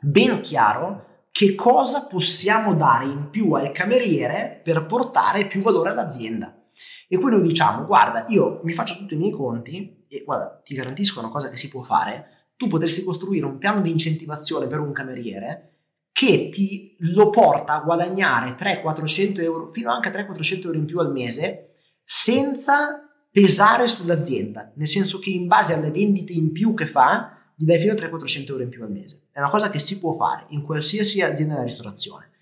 ben 0.00 0.40
chiaro 0.40 1.26
che 1.30 1.54
cosa 1.54 2.08
possiamo 2.08 2.74
dare 2.74 3.04
in 3.04 3.30
più 3.30 3.52
al 3.52 3.70
cameriere 3.70 4.60
per 4.64 4.84
portare 4.86 5.46
più 5.46 5.62
valore 5.62 5.90
all'azienda. 5.90 6.60
E 7.06 7.16
quindi 7.16 7.36
noi 7.36 7.46
diciamo, 7.46 7.86
guarda, 7.86 8.24
io 8.26 8.60
mi 8.64 8.72
faccio 8.72 8.96
tutti 8.96 9.14
i 9.14 9.18
miei 9.18 9.30
conti 9.30 10.06
e 10.08 10.24
guarda, 10.24 10.60
ti 10.64 10.74
garantisco 10.74 11.20
una 11.20 11.30
cosa 11.30 11.50
che 11.50 11.56
si 11.56 11.68
può 11.68 11.84
fare, 11.84 12.48
tu 12.56 12.66
potresti 12.66 13.04
costruire 13.04 13.46
un 13.46 13.58
piano 13.58 13.80
di 13.80 13.92
incentivazione 13.92 14.66
per 14.66 14.80
un 14.80 14.90
cameriere 14.90 15.77
che 16.18 16.48
ti 16.52 16.96
lo 17.12 17.30
porta 17.30 17.74
a 17.74 17.80
guadagnare 17.80 18.56
300-400 18.56 19.40
euro, 19.40 19.70
fino 19.70 19.92
anche 19.92 20.08
a 20.08 20.12
300-400 20.12 20.64
euro 20.64 20.76
in 20.76 20.84
più 20.84 20.98
al 20.98 21.12
mese, 21.12 21.74
senza 22.02 23.08
pesare 23.30 23.86
sull'azienda, 23.86 24.72
nel 24.74 24.88
senso 24.88 25.20
che 25.20 25.30
in 25.30 25.46
base 25.46 25.74
alle 25.74 25.92
vendite 25.92 26.32
in 26.32 26.50
più 26.50 26.74
che 26.74 26.86
fa, 26.86 27.52
gli 27.54 27.64
dai 27.66 27.78
fino 27.78 27.92
a 27.92 27.94
300-400 27.94 28.48
euro 28.48 28.62
in 28.64 28.68
più 28.68 28.82
al 28.82 28.90
mese. 28.90 29.28
È 29.30 29.38
una 29.38 29.48
cosa 29.48 29.70
che 29.70 29.78
si 29.78 30.00
può 30.00 30.12
fare 30.14 30.46
in 30.48 30.62
qualsiasi 30.62 31.22
azienda 31.22 31.54
della 31.54 31.66
ristorazione. 31.66 32.32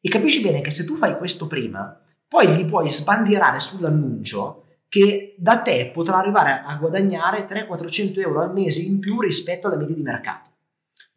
E 0.00 0.08
capisci 0.08 0.40
bene 0.40 0.60
che 0.60 0.72
se 0.72 0.84
tu 0.84 0.96
fai 0.96 1.16
questo 1.16 1.46
prima, 1.46 2.02
poi 2.26 2.48
gli 2.48 2.64
puoi 2.64 2.90
sbandierare 2.90 3.60
sull'annuncio 3.60 4.64
che 4.88 5.36
da 5.38 5.62
te 5.62 5.92
potrà 5.94 6.16
arrivare 6.16 6.64
a 6.66 6.74
guadagnare 6.74 7.46
300-400 7.46 8.18
euro 8.22 8.42
al 8.42 8.52
mese 8.52 8.80
in 8.80 8.98
più 8.98 9.20
rispetto 9.20 9.68
alla 9.68 9.76
media 9.76 9.94
di 9.94 10.02
mercato. 10.02 10.49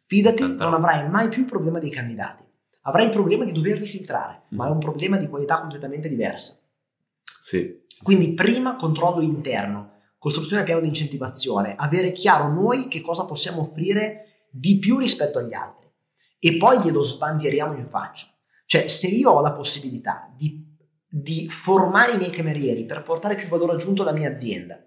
Fidati, 0.06 0.40
Tanta 0.40 0.64
non 0.64 0.74
avrai 0.74 1.08
mai 1.08 1.28
più 1.28 1.42
il 1.42 1.48
problema 1.48 1.78
dei 1.78 1.90
candidati. 1.90 2.42
Avrai 2.82 3.06
il 3.06 3.10
problema 3.10 3.44
di 3.44 3.52
doverli 3.52 3.86
filtrare, 3.86 4.42
ma 4.50 4.66
è 4.66 4.70
un 4.70 4.78
problema 4.78 5.16
di 5.16 5.28
qualità 5.28 5.60
completamente 5.60 6.08
diversa. 6.08 6.60
Sì. 7.22 7.82
Quindi 8.02 8.34
prima 8.34 8.76
controllo 8.76 9.22
interno, 9.22 9.92
costruzione 10.18 10.58
del 10.58 10.64
piano 10.64 10.82
di 10.82 10.88
incentivazione, 10.88 11.74
avere 11.76 12.12
chiaro 12.12 12.52
noi 12.52 12.88
che 12.88 13.00
cosa 13.00 13.24
possiamo 13.24 13.62
offrire 13.62 14.46
di 14.50 14.78
più 14.78 14.98
rispetto 14.98 15.38
agli 15.38 15.54
altri 15.54 15.90
e 16.38 16.56
poi 16.58 16.80
glielo 16.80 17.02
sbandieriamo 17.02 17.74
in 17.74 17.86
faccia. 17.86 18.26
Cioè 18.66 18.88
se 18.88 19.06
io 19.06 19.30
ho 19.30 19.40
la 19.40 19.52
possibilità 19.52 20.30
di, 20.36 20.66
di 21.08 21.48
formare 21.48 22.12
i 22.12 22.18
miei 22.18 22.30
camerieri 22.30 22.84
per 22.84 23.02
portare 23.02 23.36
più 23.36 23.48
valore 23.48 23.72
aggiunto 23.72 24.02
alla 24.02 24.12
mia 24.12 24.30
azienda 24.30 24.78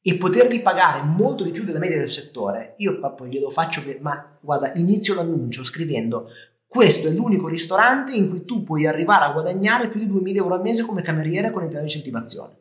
e 0.00 0.16
poterli 0.16 0.60
pagare 0.60 1.02
molto 1.02 1.44
di 1.44 1.50
più 1.50 1.64
della 1.64 1.78
media 1.78 1.98
del 1.98 2.08
settore, 2.08 2.74
io 2.78 2.98
proprio 2.98 3.26
glielo 3.28 3.50
faccio, 3.50 3.82
ma 4.00 4.38
guarda, 4.40 4.72
inizio 4.74 5.14
l'annuncio 5.14 5.64
scrivendo 5.64 6.28
questo 6.68 7.08
è 7.08 7.12
l'unico 7.12 7.48
ristorante 7.48 8.14
in 8.14 8.28
cui 8.28 8.44
tu 8.44 8.62
puoi 8.62 8.86
arrivare 8.86 9.24
a 9.24 9.32
guadagnare 9.32 9.88
più 9.88 10.00
di 10.00 10.06
2000 10.06 10.36
euro 10.38 10.54
al 10.54 10.60
mese 10.60 10.84
come 10.84 11.00
cameriere 11.00 11.50
con 11.50 11.62
il 11.62 11.68
piano 11.68 11.84
di 11.84 11.90
incentivazione. 11.90 12.56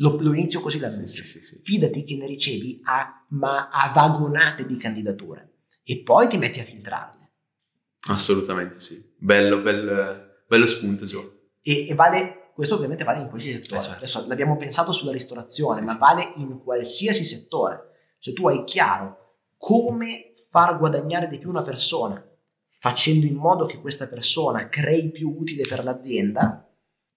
Lo, 0.00 0.20
lo 0.20 0.34
inizio 0.34 0.60
così 0.60 0.76
Sì, 0.76 0.82
l'annuncio. 0.82 1.22
sì, 1.22 1.24
sì, 1.24 1.40
sì. 1.40 1.60
Fidati 1.64 2.04
che 2.04 2.16
ne 2.16 2.26
ricevi 2.26 2.80
a, 2.84 3.26
ma 3.30 3.70
a 3.70 3.90
vagonate 3.94 4.66
di 4.66 4.76
candidature 4.76 5.54
e 5.82 6.02
poi 6.02 6.28
ti 6.28 6.36
metti 6.36 6.60
a 6.60 6.64
filtrarle. 6.64 7.30
Assolutamente 8.08 8.78
sì. 8.78 9.14
Bello, 9.18 9.60
bel- 9.62 10.44
bello 10.46 10.66
spunto, 10.66 11.04
Gio. 11.06 11.52
E, 11.62 11.88
e 11.88 11.94
vale, 11.94 12.37
questo 12.58 12.74
ovviamente 12.74 13.04
vale 13.04 13.20
in 13.20 13.28
qualsiasi 13.28 13.62
settore. 13.62 13.80
Certo. 13.80 13.96
Adesso 13.98 14.26
l'abbiamo 14.26 14.56
pensato 14.56 14.90
sulla 14.90 15.12
ristorazione, 15.12 15.76
Sì, 15.78 15.84
ma 15.84 15.92
sì. 15.92 15.98
vale 15.98 16.32
in 16.38 16.58
qualsiasi 16.58 17.24
settore. 17.24 18.16
Se 18.18 18.32
tu 18.32 18.48
hai 18.48 18.64
chiaro 18.64 19.36
come 19.56 20.32
far 20.50 20.76
guadagnare 20.76 21.28
di 21.28 21.38
più 21.38 21.50
una 21.50 21.62
persona, 21.62 22.20
facendo 22.66 23.26
in 23.26 23.36
modo 23.36 23.64
che 23.64 23.80
questa 23.80 24.08
persona 24.08 24.68
crei 24.68 25.12
più 25.12 25.36
utile 25.38 25.62
per 25.68 25.84
l'azienda, 25.84 26.68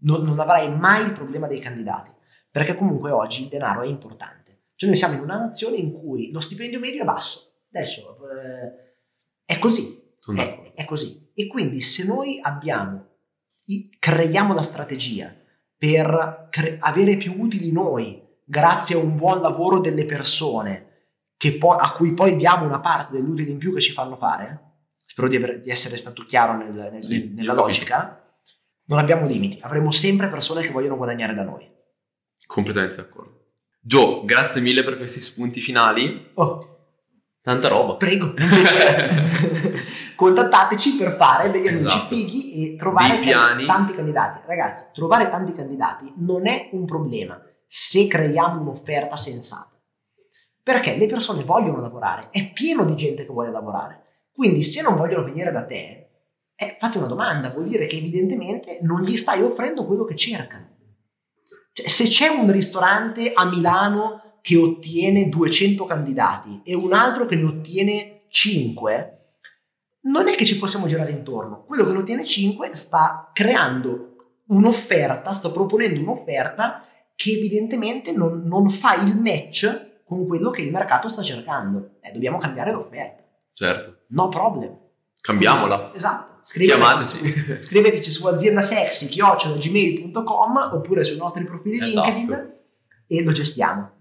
non, 0.02 0.22
non 0.22 0.40
avrai 0.40 0.78
mai 0.78 1.06
il 1.08 1.14
problema 1.14 1.48
dei 1.48 1.60
candidati. 1.60 2.12
Perché 2.52 2.76
comunque 2.76 3.10
oggi 3.10 3.42
il 3.42 3.50
denaro 3.50 3.82
è 3.82 3.88
importante. 3.88 4.66
Cioè 4.76 4.90
noi 4.90 4.98
siamo 5.00 5.16
in 5.16 5.22
una 5.22 5.40
nazione 5.40 5.78
in 5.78 5.92
cui 5.92 6.30
lo 6.30 6.40
stipendio 6.40 6.78
medio 6.80 7.02
è 7.02 7.06
basso. 7.06 7.64
Adesso 7.72 8.18
eh, 8.30 8.96
è 9.44 9.58
così. 9.58 10.14
È, 10.36 10.74
è 10.76 10.86
così. 10.86 11.32
E 11.34 11.48
quindi 11.48 11.82
se 11.82 12.06
noi 12.06 12.40
abbiamo, 12.44 13.11
creiamo 14.00 14.54
la 14.54 14.62
strategia 14.64 15.34
per 15.78 16.48
cre- 16.50 16.78
avere 16.80 17.18
più 17.18 17.36
utili 17.40 17.72
noi, 17.72 18.22
grazie 18.46 18.96
a 18.96 19.00
un 19.00 19.16
buon 19.16 19.42
lavoro 19.42 19.80
delle 19.80 20.06
persone, 20.06 20.88
che 21.38 21.54
poi- 21.58 21.78
a 21.80 21.92
cui 21.94 22.14
poi 22.14 22.36
diamo 22.36 22.66
una 22.66 22.80
parte 22.80 23.14
dell'utile 23.14 23.50
in 23.52 23.58
più 23.58 23.74
che 23.74 23.82
ci 23.82 23.92
fanno 23.94 24.16
fare, 24.16 24.60
spero 25.06 25.28
di, 25.28 25.36
aver- 25.38 25.60
di 25.60 25.70
essere 25.72 25.98
stato 25.98 26.24
chiaro 26.24 26.56
nel- 26.56 26.90
nel- 26.92 27.04
Sì, 27.04 27.32
nella 27.36 27.54
logica, 27.54 28.18
non 28.86 29.00
abbiamo 29.00 29.26
limiti, 29.26 29.58
avremo 29.62 29.92
sempre 29.92 30.28
persone 30.28 30.62
che 30.62 30.70
vogliono 30.72 30.98
guadagnare 30.98 31.34
da 31.34 31.44
noi. 31.44 31.68
Completamente 32.46 32.98
d'accordo. 32.98 33.40
Gio, 33.80 34.24
grazie 34.26 34.62
mille 34.62 34.84
per 34.84 34.98
questi 34.98 35.20
spunti 35.22 35.62
finali. 35.62 36.30
Oh, 36.36 36.71
Tanta 37.42 37.68
roba. 37.70 37.96
prego, 37.96 38.34
contattateci 40.16 40.96
per 40.96 41.16
fare 41.16 41.50
degli 41.50 41.68
annunci 41.68 41.86
Esatto. 41.86 42.08
fighi 42.08 42.74
e 42.74 42.76
trovare 42.78 43.18
piani. 43.20 43.66
tanti 43.66 43.94
candidati. 43.94 44.40
Ragazzi, 44.46 44.92
trovare 44.94 45.30
tanti 45.30 45.52
candidati 45.54 46.14
non 46.18 46.48
è 46.48 46.70
un 46.74 46.86
problema 46.86 47.42
se 47.66 48.08
creiamo 48.08 48.62
un'offerta 48.62 49.18
sensata. 49.18 49.70
Perché 50.64 50.96
le 50.98 51.08
persone 51.08 51.44
vogliono 51.44 51.82
lavorare, 51.82 52.28
è 52.30 52.52
pieno 52.54 52.86
di 52.86 52.96
gente 52.96 53.26
che 53.26 53.32
vuole 53.32 53.50
lavorare. 53.50 54.04
Quindi 54.32 54.62
se 54.62 54.82
non 54.84 54.96
vogliono 54.96 55.24
venire 55.24 55.52
da 55.52 55.66
te, 55.66 56.10
eh, 56.56 56.78
fate 56.80 57.00
una 57.00 57.08
domanda, 57.08 57.50
vuol 57.50 57.68
dire 57.68 57.88
che 57.88 57.98
evidentemente 57.98 58.78
non 58.84 59.02
gli 59.02 59.16
stai 59.18 59.42
offrendo 59.42 59.86
quello 59.88 60.04
che 60.06 60.16
cercano. 60.16 60.68
Cioè, 61.74 61.88
se 61.88 62.04
c'è 62.04 62.28
un 62.28 62.52
ristorante 62.52 63.32
a 63.34 63.46
Milano 63.46 64.31
che 64.42 64.58
ottiene 64.58 65.30
200 65.30 65.86
candidati 65.86 66.62
e 66.64 66.76
un 66.76 66.94
altro 66.94 67.26
che 67.26 67.36
ne 67.36 67.44
ottiene 67.44 68.22
5, 68.30 69.18
non 70.04 70.28
è 70.28 70.34
che 70.36 70.46
ci 70.46 70.58
possiamo 70.58 70.88
girare 70.88 71.12
intorno. 71.12 71.64
Quello 71.66 71.86
che 71.86 71.92
ne 71.92 72.00
ottiene 72.00 72.26
5 72.26 72.74
sta 72.74 73.30
creando 73.34 74.08
un'offerta, 74.48 75.32
sta 75.32 75.50
proponendo 75.50 76.02
un'offerta 76.02 76.86
che 77.16 77.32
evidentemente 77.32 78.12
non, 78.12 78.44
non 78.46 78.70
fa 78.70 78.96
il 78.96 79.16
match 79.18 79.90
con 80.04 80.26
quello 80.26 80.50
che 80.50 80.64
il 80.64 80.72
mercato 80.72 81.08
sta 81.08 81.22
cercando. 81.22 81.98
Eh, 82.02 82.12
dobbiamo 82.12 82.40
cambiare 82.40 82.72
l'offerta. 82.72 83.22
Certo. 83.54 83.98
No 84.08 84.30
problem. 84.30 84.76
Cambiamola. 85.22 85.92
Esatto. 85.94 86.30
Scriveteci, 86.44 86.80
Chiamateci. 86.80 87.62
scriveteci 87.62 88.10
su 88.10 88.26
aziendasexy.gmail.com 88.26 90.70
oppure 90.74 91.04
sui 91.04 91.18
nostri 91.18 91.46
profili 91.46 91.80
Esatto. 91.80 92.10
LinkedIn 92.10 92.54
e 93.06 93.24
lo 93.24 93.32
gestiamo. 93.32 93.92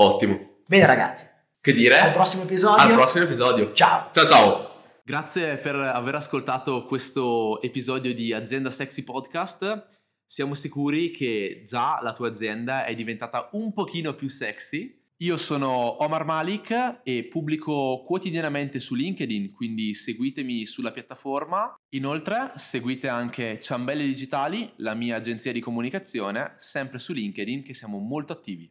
Ottimo. 0.00 0.60
Bene 0.66 0.86
ragazzi, 0.86 1.26
Che 1.60 1.72
dire? 1.72 1.98
al 1.98 2.12
prossimo 2.12 2.44
episodio. 2.44 2.84
Al 2.84 2.92
prossimo 2.92 3.24
episodio. 3.24 3.72
Ciao. 3.72 4.08
Ciao 4.12 4.26
ciao. 4.26 4.70
Grazie 5.02 5.56
per 5.56 5.74
aver 5.74 6.14
ascoltato 6.14 6.84
questo 6.84 7.60
episodio 7.62 8.14
di 8.14 8.32
Azienda 8.32 8.70
Sexy 8.70 9.02
Podcast. 9.02 9.86
Siamo 10.24 10.54
sicuri 10.54 11.10
che 11.10 11.62
già 11.66 11.98
la 12.00 12.12
tua 12.12 12.28
azienda 12.28 12.84
è 12.84 12.94
diventata 12.94 13.48
un 13.52 13.72
pochino 13.72 14.14
più 14.14 14.28
sexy. 14.28 14.96
Io 15.20 15.36
sono 15.36 16.00
Omar 16.04 16.24
Malik 16.24 17.00
e 17.02 17.24
pubblico 17.24 18.04
quotidianamente 18.06 18.78
su 18.78 18.94
LinkedIn, 18.94 19.50
quindi 19.50 19.94
seguitemi 19.94 20.64
sulla 20.64 20.92
piattaforma. 20.92 21.74
Inoltre 21.94 22.52
seguite 22.54 23.08
anche 23.08 23.58
Ciambelle 23.58 24.04
Digitali, 24.04 24.72
la 24.76 24.94
mia 24.94 25.16
agenzia 25.16 25.50
di 25.50 25.58
comunicazione, 25.58 26.54
sempre 26.58 26.98
su 26.98 27.12
LinkedIn 27.12 27.64
che 27.64 27.74
siamo 27.74 27.98
molto 27.98 28.32
attivi. 28.32 28.70